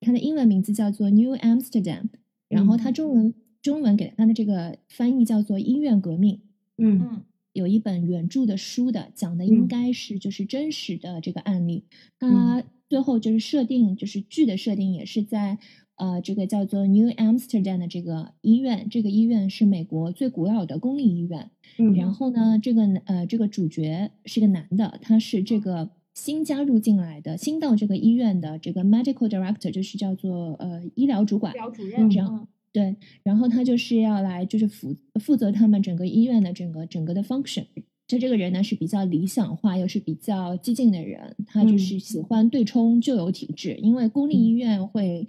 [0.00, 2.04] 它的英文名字叫做 New Amsterdam，
[2.48, 3.34] 然后它中文。
[3.62, 6.34] 中文给他的这个翻译叫做《医院革命》。
[6.78, 7.22] 嗯嗯，
[7.52, 11.84] 有一本原著的书的，讲的应该是就是真实的这个案例。
[12.18, 15.58] 它最后就是设定，就是剧的设定也是在
[15.96, 18.88] 呃这个叫做 New Amsterdam 的这个医院。
[18.90, 21.50] 这个医院是美国最古老的公立医院。
[21.78, 32.48] 嗯，然后呢，这个呃这个主角是个男的，他是这个新加入进来的，新到这个医院的这个 Medical Director，就是叫做呃医疗主管、医疗主任这样。
[32.72, 37.66] 对，然后他就是要来，就是负负责他们整个医院的整个整个的 function。
[38.08, 45.26] 就这个人呢是比较理想化，又是比较激进的人，他就是喜欢对冲旧有体制，因为公立医院会，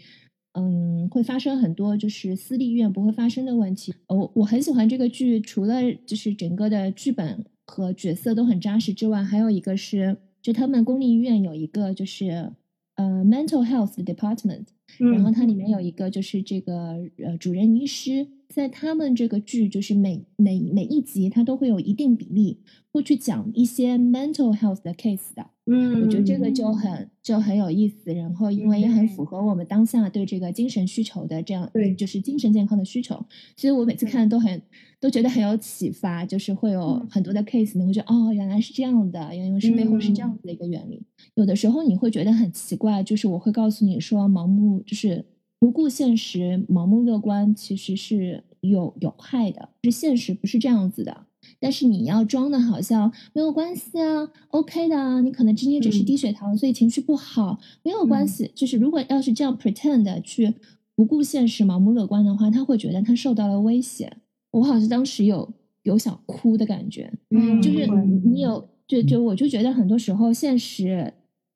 [0.53, 3.93] 嗯，会发生很多就是私立医院不会发生的问题。
[4.07, 12.51] 我我很喜欢这个剧，除了就是整个的剧本和角色都很扎实之外，还有一个是，就他们公立医院有一个就是
[12.95, 14.65] 呃 mental health department。
[14.99, 22.59] 然后它里面有一个就是这个呃主任医师，在他们这个剧就是每每每一集，它都会有一定比例
[22.91, 25.47] 会去讲一些 mental health 的 case 的。
[25.65, 33.15] 嗯，我觉得这个就很就很有意思，然后因为也很符合我们当下对这个精神需求的这样，对，就是精神健康的需求。
[33.55, 34.61] 所以我每次看都很
[34.99, 41.01] 都觉得很有启发，就是会有很多的 case，你会觉得哦，原来是这样的，因为是背后是这样子的一个原理。
[41.35, 45.23] 有的时候你会觉得很奇怪，就是我会告诉你说，盲目就是
[45.59, 49.69] 不顾现实、盲目乐观，其实是有有害的。
[49.83, 51.25] 是现实不是这样子的。
[51.59, 58.51] 但是你要装的好像没有关系啊，OK 的啊，你可能今天只是低血糖，所以情绪不好，没有关系。
[58.55, 60.53] 就是如果要是这样 pretend 去
[60.95, 64.17] 不顾现实、盲目乐观的话，他会觉得他受到了威胁。
[64.51, 65.53] 我好像当时有
[65.83, 67.87] 有想哭的感觉，嗯，就是
[68.23, 71.13] 你有就就我就觉得很多时候现实。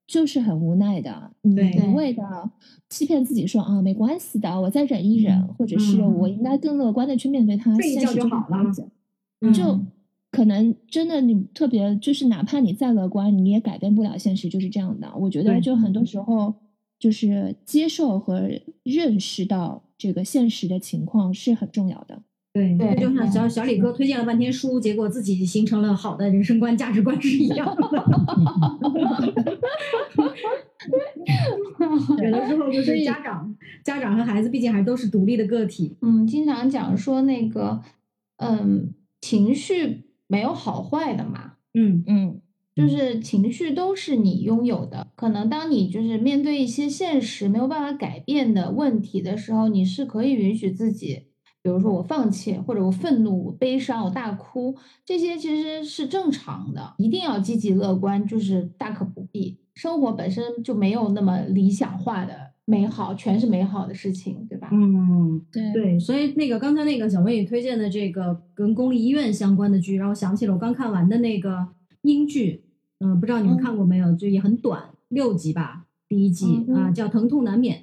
[0.08, 2.23] 就是很无奈的，你一味的
[2.88, 7.76] 欺骗自己说啊没关系的，我再忍一忍，或者是我应该更乐观的去面对它。
[7.82, 8.71] 现实就好了，
[9.54, 9.80] 就
[10.32, 15.12] 可能真的你特别就是哪怕你再乐观，你也改变不了现实，就是这样的。
[15.15, 16.54] 我觉得就很多时候
[17.00, 18.50] 就是接受和
[18.84, 22.23] 认识到这个现实的情况是很重要的。
[22.54, 27.84] 对，就像小小李哥推荐了半天书，结果自己形成了好的人生观、价值观是一样的。
[32.23, 35.97] 有的时候就是家长、家长和孩子，毕竟还都是独立的个体。
[36.02, 37.80] 嗯，经常讲说那个，
[38.38, 41.53] 嗯，情绪没有好坏的嘛。
[41.73, 42.41] 嗯嗯，
[42.75, 45.08] 就是情绪都是你拥有的。
[45.15, 51.27] 可能当你就是面对一些现实没有办法改变的问题的时候，你是可以允许自己。
[51.63, 56.93] 比如说我放弃，或者我愤怒、我悲伤、我大哭，这些其实是正常的。
[56.97, 59.58] 一定要积极乐观，就是大可不必。
[59.73, 64.67] 生活本身就没有那么理想化的美好，全是美好的事情，对吧？
[64.73, 65.97] 嗯，对对。
[65.97, 71.69] 所以那个刚才那个小薇也推荐的这个跟公立医院相关的剧，让我想起了我刚看完的那个
[72.01, 72.65] 英剧。
[72.99, 74.13] 嗯，不知道你们看过没有？
[74.15, 77.77] 就也很短，六集吧，第一季啊，叫《疼痛难免》。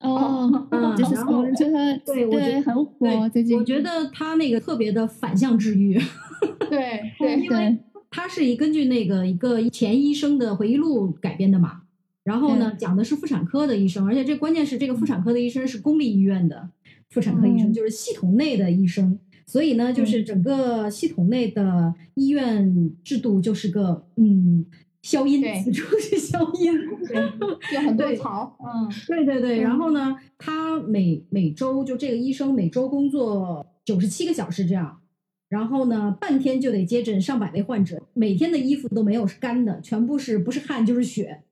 [0.00, 3.28] 哦，嗯， 然后我觉得对，我觉得很火。
[3.28, 5.96] 最近我觉得他那个特别的反向治愈，
[6.68, 7.78] 对对，因为
[8.10, 11.81] 他是以根据那个一个前医生的回忆录改编的嘛。
[12.24, 16.70] 然后呢，讲的是妇产科的医生，而且这关键是这个妇产科的医生是公立医院的
[17.10, 19.18] 妇产科医生，就是系统内的医生。
[19.46, 24.66] 所以呢，就是整个系统内的医院制度就是个嗯。
[25.02, 26.72] 消音，此处是消音，
[27.74, 28.56] 有很多槽。
[28.60, 29.60] 嗯，对对对。
[29.60, 35.00] 然后呢，他每每周就这个医生每周工作九十七个小时这样，
[35.48, 41.42] 然后呢，半天就得接诊上百位患者，每天的衣服都没有是干的，全部是不是汗就是血，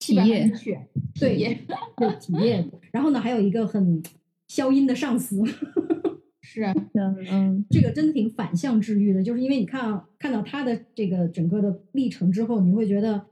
[0.00, 0.50] 体验，
[1.20, 1.38] 对
[1.96, 2.68] 对体验。
[2.90, 4.02] 然后呢，还有一个很
[4.48, 5.44] 消音的上司。
[6.42, 6.74] 是啊，
[7.30, 13.26] 嗯，这个真的挺反向治愈的，就是因为你看看到他的这个整个的历程之后，你会觉得，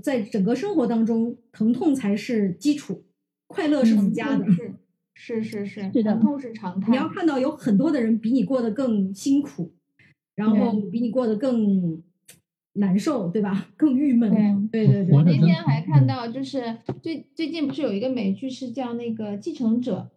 [0.00, 3.02] 在整个生活当中，疼痛才是基础，
[3.48, 4.46] 快乐是附加的，
[5.14, 6.92] 是是是是，疼痛是常态。
[6.92, 9.72] 你要看到有很多的人比你过得更辛苦，
[10.36, 12.00] 然后比你过得更
[12.74, 13.68] 难受，对吧？
[13.76, 14.68] 更郁闷。
[14.70, 15.14] 对对对。
[15.14, 20.10] 我那天还看到，就是最最近不是有一个美剧是叫那个《继承者》。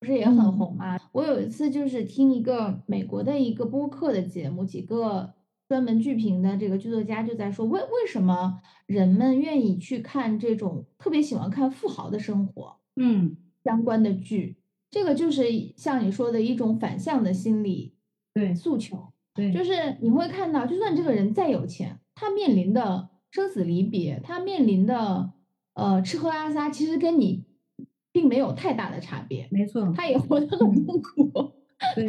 [0.00, 0.98] 不是也很红吗？
[1.12, 5.34] 我有一次就是听一个美国的一个播客的节目，几个
[5.68, 14.56] 专门剧评的这个剧作家就在说，为为什么人们愿意去看这种特别喜欢看富豪的生活，嗯，相关的剧，
[14.90, 15.44] 这个就是
[15.76, 17.92] 像你说的一种反向的心理
[18.32, 25.32] 对诉求，对，就是你会看到，就算这个人再有钱，他面临的生死离别，他面临的
[25.74, 27.44] 呃吃喝拉撒，其实跟你。
[28.12, 31.52] 并没有太大的差别，没错，他也活得很痛苦，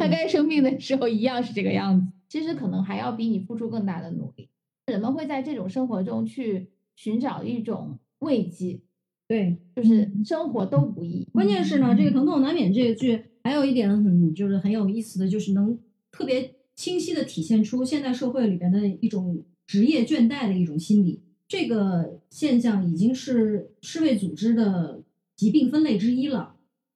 [0.00, 2.08] 他该生病的时候一样是这个样子。
[2.28, 4.48] 其实可能还要比你付出更大的努力。
[4.86, 8.80] 人们会在这种生活中去寻找一种慰藉，
[9.28, 11.28] 对，就是生活都不易。
[11.32, 15.78] 关键是呢，这个疼痛难免这个剧还有一点很就是很有意思的就是能
[16.10, 21.22] 特别清晰的体现出现代社会里边的一种职业倦怠的一种心理。
[21.48, 25.02] 这个现象已经是世卫组织的。
[25.34, 26.54] 疾病分类之一了，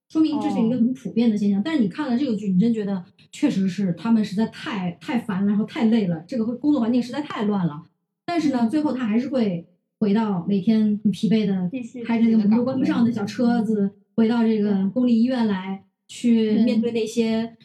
[0.09, 1.61] 说明这是一个很普遍的现象。
[1.65, 7.83] 但是你看了这个剧，你真觉得确实是他们实在太太烦了，然后太累了，这个工作环境实在太乱了。
[8.25, 9.67] 但是呢，最后他还是会
[9.99, 11.69] 回到每天很疲惫的，
[12.05, 17.57] 开着那个门都关不上的小车子，回到这个公立医院来，去面对那些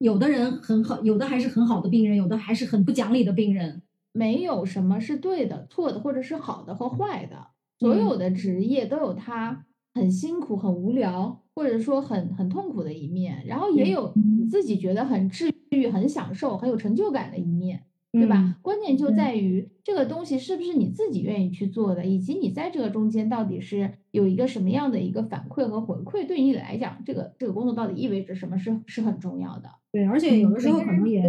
[0.00, 3.82] 有的人很好，有的还是很好的病人，有的还是很不讲理的病人。
[4.12, 9.66] 没有什么是对的、错的，或者是好的和坏的，所有的职业都有它。
[9.92, 14.14] 很辛苦、很无聊，或者说很很痛苦的一面，然后也有
[14.48, 17.82] 自己觉得很治愈、很享受、很有成就感的一面，
[18.12, 18.56] 对吧？
[18.62, 29.68] 关键就在于这个东西是不是你自己愿意去做的，以及你在这个中间到底是有一个什么样的一个反馈和回馈，对你来讲，这个这个工作到底意味着什么，是是很重要的。
[29.92, 31.22] 对，而且有的时候可能也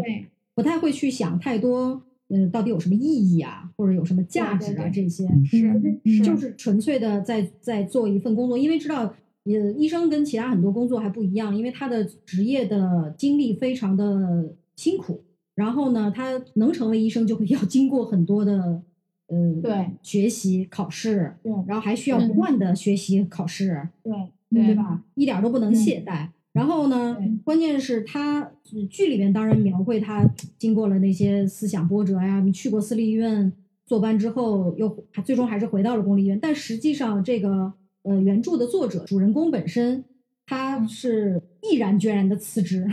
[0.55, 2.03] 不太会去想太多。
[2.33, 4.87] 嗯，到底有什么意义啊，或者有什么价值啊？
[4.87, 9.13] 这些是就是纯粹的在在做一份工作，因为知道，
[9.43, 15.25] 呃，医生跟其他很多工作还不一样，因为他的职业的经历非常的辛苦，
[15.55, 18.81] 然后呢，他能成为医生，就会要 经过很多的，
[19.27, 25.03] 嗯，对，学习考试，对，然后还需要不断的学习考试，对，对吧？
[25.15, 26.27] 一点都不能懈怠。
[26.53, 28.51] 然后呢，关键是他
[28.89, 33.53] 剧里面当然描绘他经过了那些思想波折呀，你去过私立医院
[33.85, 36.37] 坐班之后，又最终还是回到了公立医院。
[36.41, 37.71] 但实际上，这个
[38.03, 40.03] 呃原著的作者主人公本身，
[40.45, 42.85] 他是毅然决然的辞职，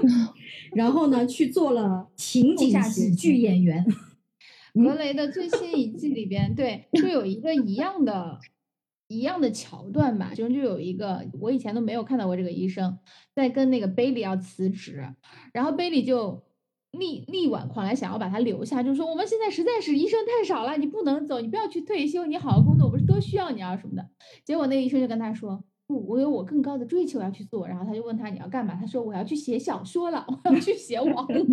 [0.74, 3.84] 然后呢去做了情景喜剧演员。
[4.74, 8.38] 格雷的最新一季里边，对，就有一个一样的。
[9.08, 12.98] 一样的桥段吧，其中就有一个我以前都没有看到过这个医生
[13.34, 15.06] 在跟那个贝利要辞职，
[15.52, 16.42] 然后贝利就
[16.92, 24.08] 力力挽狂澜，想要把他留下，就说我们现在实在是医生太少了，你不能走，你不要去退休，你好好工作，我们是多需要你啊什么的。
[24.46, 27.66] 结果那个医生就跟他说，不，我有我更高的追求要去做。
[27.66, 28.74] 然后他就问他你要干嘛？
[28.74, 31.38] 他说我要去写小说了，我要去写网文。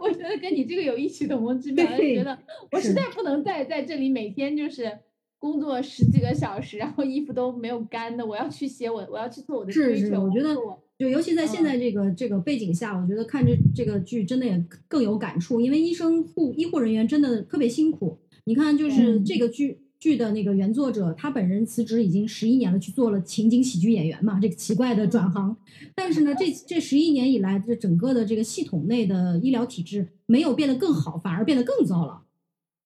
[0.00, 2.38] 我觉得跟你这个有异曲同工之妙，就觉得
[2.72, 4.98] 我实在不能再在这里每天就是。
[5.36, 10.18] 工作十几个小时，然后衣服都没有干的，我要去写我，我要去做我的追求。
[10.22, 10.54] 我觉得，
[10.98, 18.18] 就尤其在现在这个这个背景下，我觉得看这这个剧真的也更有感触，因为医生护医护人员真的特别辛苦。
[18.46, 25.56] 你看，就是这个剧剧的那个原作者，他本人辞职已经十一年了，去做了情景喜剧演员嘛，这个奇怪的转行。
[25.94, 32.20] 但是呢，这这十一年以来，这整个的这个系统内的医疗体制没有变得更好，反而变得更糟了。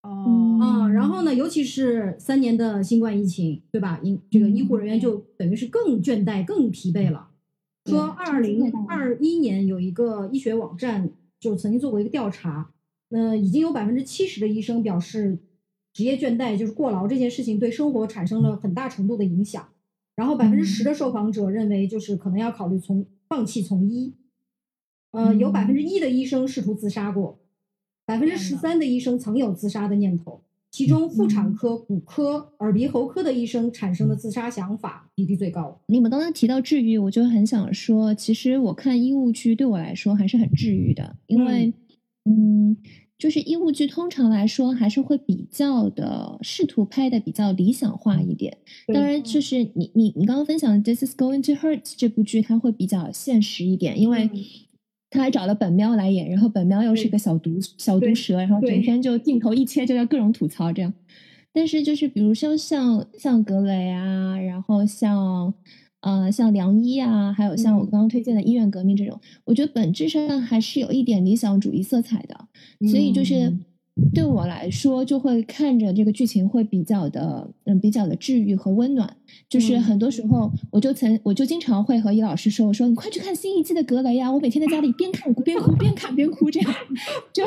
[0.02, 3.98] 哦，啊，然后呢，尤其是三年的新冠疫情，对吧？
[4.04, 7.30] 医这个医护人员就等于是更倦怠、更疲惫了。
[7.86, 11.10] 说二零二一年有一个医学网站
[11.40, 12.70] 就曾经做过一个调查，
[13.08, 15.36] 那已经有百分之七十的医生表示
[15.98, 19.68] 职业倦怠，就是过劳这件事情对生活产生了很大程度的影响。
[20.14, 24.14] 然后百分之十的受访者认为，就是可能要考虑从放弃从医。
[25.10, 27.40] 呃，有百分之一的医生试图自杀过。
[28.06, 35.80] 百分之十三的医生曾有自杀的念头，其中妇产科、骨科、耳鼻喉科的医生产生的自杀想法比例最高。
[35.88, 41.74] 你们刚刚提到治愈，我就很想说，其实我看医务剧对我来说还是很治愈的，因为，
[42.24, 42.76] 嗯，
[43.18, 48.56] 就是医务剧通常来说还是会比较的试图拍的比较理想化一点。
[48.94, 54.30] 当然，就是你你你刚刚分享的《This Is Going to Hurt》这部剧，它会比较现实一点，因为。
[55.10, 60.92] 他还找了本喵来演，然后本喵又是个小毒小毒蛇，然后整天就镜头一切就要各种吐槽这样。
[61.50, 65.54] 但是就是比如说像像格雷啊，然后像
[66.00, 72.48] 呃像良医啊，还有像我刚刚推荐的医院革命这种，我觉得本质上还是有一点理想主义色彩的，
[72.88, 73.56] 所以就是。
[74.14, 79.16] 对我来说，就会看着这个剧情会比较的，嗯，比较的治愈和温暖。
[79.48, 84.32] 就是很多时候，我就曾，我就经常会和易老师说，我说你快去看新一季的《格雷》呀！
[84.32, 86.74] 我每天在家里边看边哭，边看边哭，这样，
[87.32, 87.44] 就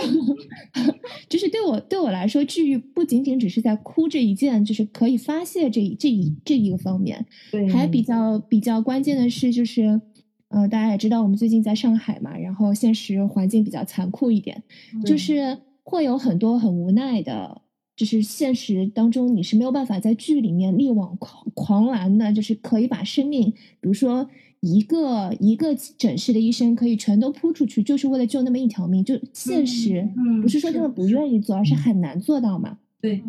[1.29, 7.25] 就是对我对我来说，治愈不仅仅只是在哭这一件，就是可以发泄这这一这一个方面。
[7.51, 10.01] 对，还比较比较关键的是，就是
[10.49, 14.61] 呃，大家也知道，我们最近在上海嘛，然后现实环境比较残酷一点，
[15.05, 15.57] 就是。
[15.91, 17.61] 会有很多很无奈的，
[17.97, 24.29] 就是现实当中你是没有办法在剧里面力挽狂狂澜的，就是可以把生命，比如说
[24.61, 29.03] 一个一个诊室的医生可以全都扑出去，就是为了救那么一条命。
[29.03, 30.07] 就现实
[30.41, 32.77] 不是说他们不愿意做，而是很难做到嘛。
[33.01, 33.21] 对，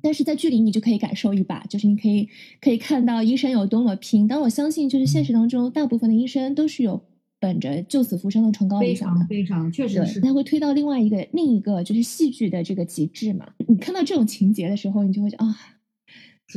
[0.00, 2.28] 但是在剧里你就可以感受一把，就是你可以
[2.60, 4.28] 可以看到医生有多么拼。
[4.28, 7.02] 但我相信，就是现实当中大部分的医生都是有。
[7.40, 13.46] 本着救死扶伤的崇高理想的，非常确实是，他会推到另外一个另一个就是戏剧的这个极致嘛。
[13.68, 15.56] 你看到这种情节的时候，你就会啊，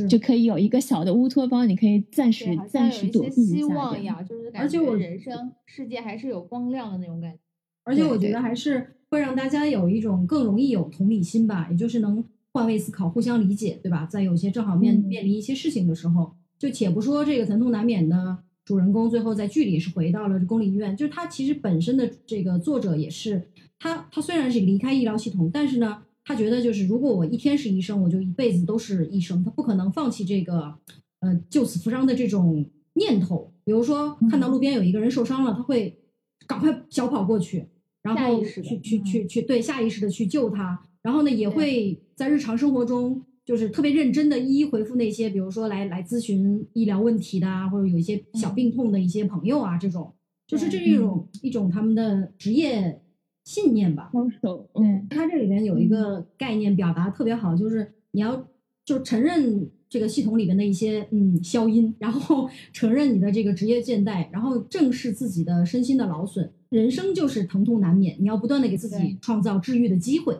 [0.08, 7.38] 就可以有一个小的乌托邦，你可以暂时暂时躲避一下，呀，就是而且我人生世界还是有光亮的那种感觉。
[7.84, 14.06] 而且我觉得还是会让大家有一种更容易有同理心吧，也就是能换位思考、互相理解，对吧？
[14.06, 18.38] 在有些正好面面临一些事情的时候，就且不说这个疼痛难免的。
[18.64, 30.74] 主人公最后在剧里是回到了公立医院，就是他其实本身的这个作者也是他，他虽然是离开医疗系统，但是呢，他觉得就是如果我一天是医生，我就一辈子都是医生，他不可能放弃这个
[31.20, 33.52] 呃救死扶伤的这种念头。
[33.64, 35.98] 比如说看到路边有一个人受伤了，他会
[36.46, 37.66] 赶快小跑过去，
[38.02, 43.24] 然后去去去去对下意识的去救他，然后呢也会在日常生活中。
[43.44, 50.14] 就是特别认真的一一回复那些，比如说来来咨询医疗问题的啊，或者有一些小病痛的一些朋友啊，这种，
[50.46, 53.02] 就是这是一种一种他们的职业
[53.44, 54.10] 信念吧。
[54.12, 58.48] 高手，嗯，他这里边有一个概念表达特别好，就是你要
[58.84, 66.52] 就承认这个系统里边的一些嗯消音，然后 承认你的这个职业倦怠，然后正视自己的身心的劳损。
[66.68, 70.38] 人生就是疼痛难免，你要不断的给自己创造治愈的机会。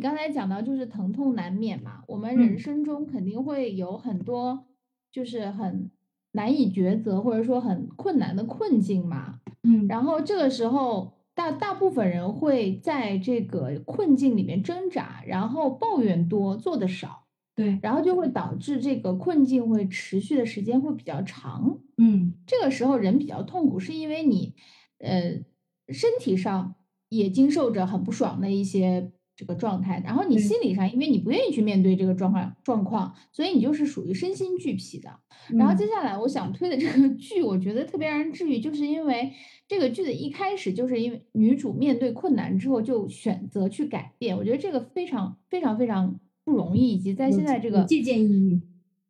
[0.00, 4.64] 你刚才讲到就是疼痛难免嘛，我们人生中肯定会有很多
[5.12, 5.90] 就是很
[6.32, 24.54] 难以抉择或者说很困难的困境嘛，嗯，然后这个时候大大部分人会在这个困境里面挣扎，然后抱怨多做的少，对，然后就会导致这个困境会持续的时间会比较长，嗯，这个时候人比较痛苦，是因为你
[25.00, 25.44] 呃
[25.92, 26.76] 身体上
[27.10, 29.12] 也经受着很不爽的一些。
[29.40, 35.08] 这个状态，然后你心理上，因为你不愿意去面对这个状况状况，所以你就是属于身心俱疲的。
[35.56, 39.32] 然后接下来我想推的这个剧，我觉得特别让人治愈，就是因为
[39.66, 48.60] 这个剧的一开始，就是因为女主面对困难之后就选择去改变，我觉得这个非常非常非常不容易，以及在现在这个借鉴意义，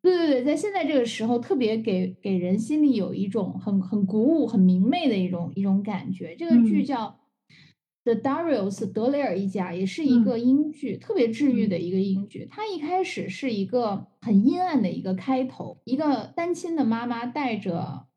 [0.01, 6.37] 对对对，在现在这个时候，特别给给人心里有一种很很鼓舞、很明媚的一种一种感觉。
[6.37, 7.17] 这个剧叫。
[8.03, 12.47] The Darius 德雷尔一家也是一个英剧，特别治愈的一个英剧。
[12.49, 18.07] 它一开始是一个很阴暗的一个开头，一个单亲的妈妈带着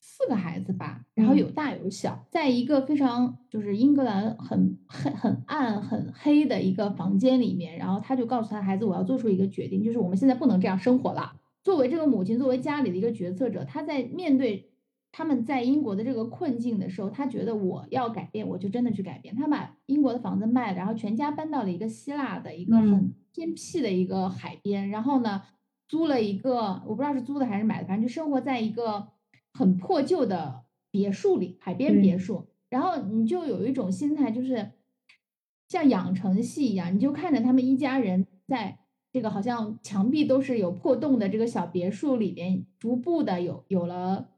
[0.00, 14.70] 四个孩子吧，然后有大有小，在一个非常就是英格兰很很很暗很黑的一个房间里面，然后他就告诉他孩子：“我要做出一个决定，就是我们现在不能这样生活了。”作为这个母亲，作为家里的一个决策者，他在面对。
[15.16, 19.36] 他们在英国的这个困境的时候，他觉得我要改变，我就真的去改变。
[19.36, 25.42] 他把英国的房子卖了，然后全家搬到了一个希腊的一个很偏僻的一个海边，然后呢，
[25.86, 29.06] 租了一个我不知道是租的还是买的，反正就生活在一个
[29.52, 32.48] 很破旧的别墅里，海边别墅。
[32.68, 34.72] 然后你就有一种心态，就是
[35.68, 38.80] 像养成系一样，你就看着他们一家人在
[39.12, 44.33] 这个好像墙壁都是有破洞的这个小别墅里边，逐步的有有了。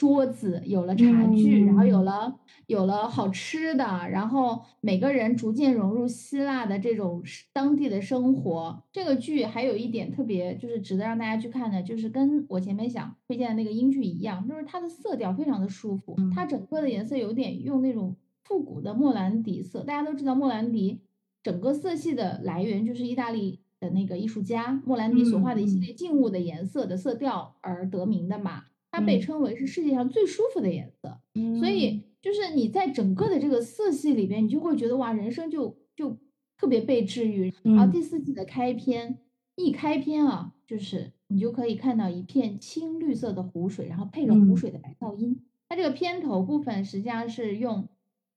[0.00, 7.22] 桌子有了茶具，然后有了有了好吃的，然后每个人逐渐融入希腊的这种
[7.52, 8.82] 当地的生活。
[8.90, 19.82] 这个剧还有一点特别，就是值得让大家去看的，就是跟我前面想推荐的那个英剧一样，就是它的色调非常的舒服，它整个的颜色有点用那种复古的莫兰迪色。
[19.82, 21.02] 大家都知道莫兰迪
[21.42, 28.64] 整个色系的来源就是意大利的那个艺术家莫兰迪所画的一系列静物的颜色的色调而得名的嘛。
[28.90, 31.20] 它被称为是世界上最舒服的颜色，
[31.58, 36.18] 所以就是你在整个的这个色系里边，你就会觉得哇，人生就就
[36.56, 37.52] 特别被治愈。
[37.62, 39.18] 然后第四季的开篇
[39.56, 45.44] 一开篇啊，就是你就可以看到一片青绿色的湖水，然后配着湖水的白噪音。
[45.68, 47.88] 它这个片头部分实际上是用。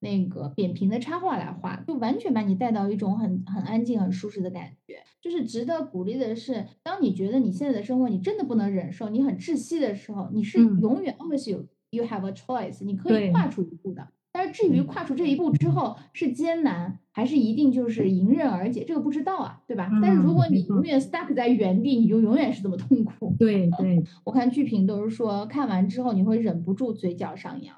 [0.03, 4.97] 那个扁平的插画来画，就完全把你带到一种很很安静、很舒适的感觉。
[5.21, 14.09] 就是值得鼓励的是，当你觉得你现在的生活你真的不能忍受，你很窒息的时候，你是永远 always you you have a choice，你可以跨出一步的。
[14.33, 19.89] 但是至于跨出这一步之后是艰难还是一定就是迎刃而解，这个不知道啊，对吧？
[20.01, 23.35] 但是如果你永远 stuck 在原地，你就永远是这么痛苦。
[23.39, 27.77] 对对， 我看剧评都是说看完之后你会忍不住嘴角上扬。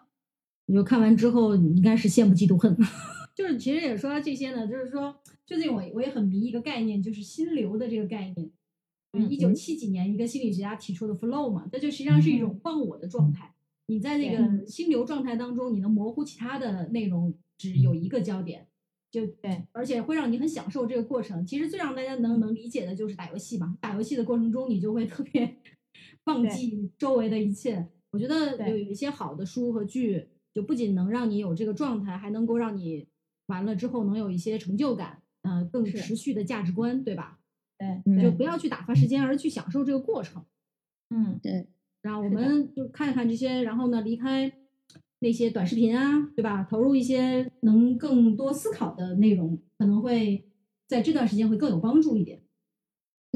[0.67, 2.75] 你就看完之后，应该是羡慕嫉妒恨。
[3.35, 8.49] 就是其实也说这些呢，就是说最近我我也很迷一个概念，就是心流的这个概念。
[9.29, 13.53] 一九七几年一个心理学家提出的 flow 嘛，这就实际上是一种忘我的状态。
[13.87, 18.67] 你在那个心流状态当中，你能模糊其他的内容，只有一个焦点，
[19.11, 21.45] 就对，而且会让你很享受这个过程。
[21.45, 25.57] 其实最让大家能能理解的就是打游戏嘛，打游戏的过程中你就会特别
[26.25, 27.87] 忘记周围的一切。
[28.11, 30.27] 我觉得有有一些好的书和剧。
[30.55, 33.05] 就不仅能让你有这个状态，还能够让你
[33.47, 37.37] 完了之后能有一些成就感，呃，更持续的价值观，对吧？
[37.77, 40.45] 对，就不要去打发时间，而去享受这个过程。
[41.09, 41.67] 嗯，对。
[42.01, 44.49] 然后我们就看一看这些，然后呢，离开
[45.19, 46.63] 那些短视频啊，对吧？
[46.63, 50.47] 投入一些能更多思考的内容，可能会
[50.87, 52.41] 在这段时间会更有帮助一点。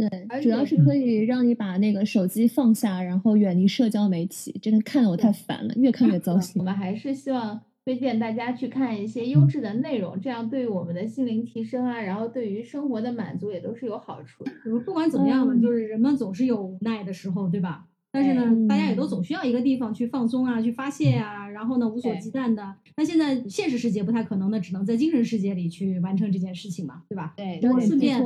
[0.08, 4.58] 对，主要是可以让你把那个手机放下，然后远离社交媒体。
[4.62, 6.60] 真的看得我太烦了，越看越糟心。
[6.60, 14.52] 我们还是希望推荐大家去看一些优质的内容，这样对于我们的心灵提升啊，然后对于生活的满足也都是有好处的。
[14.86, 17.86] 不管怎么样呢，就是人们总是有无奈的时候，对吧？
[18.12, 22.76] 但是呢，大家也都总需要一个地方去放松啊，去发泄啊，然后呢，无所忌惮的。
[22.98, 27.34] 那现在现实世界不太可能的，只能在精神世界里去完成这件事情嘛，对吧？
[27.38, 28.20] 对，然后顺便。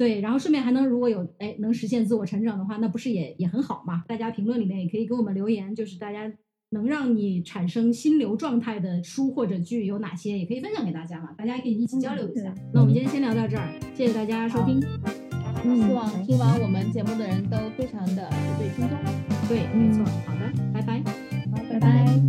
[0.00, 4.02] 对，然后顺便还能如果有哎能实现自我成长的话，那不是也也很好嘛？
[4.08, 6.32] 大家评论里面也可以给我们留言，就是大家
[6.70, 12.54] 能让你产生心流状态的书或者剧有哪些，也可以分享给大家嘛，大家可以一起交流一下。
[12.72, 14.80] 那我们今天先聊到这儿，谢谢大家收听。
[14.80, 18.98] 希望听完我们节目的人都非常的有对轻松。
[19.50, 20.02] 对，没错。
[20.26, 21.02] 好的，拜拜。
[21.52, 22.19] 好，拜拜。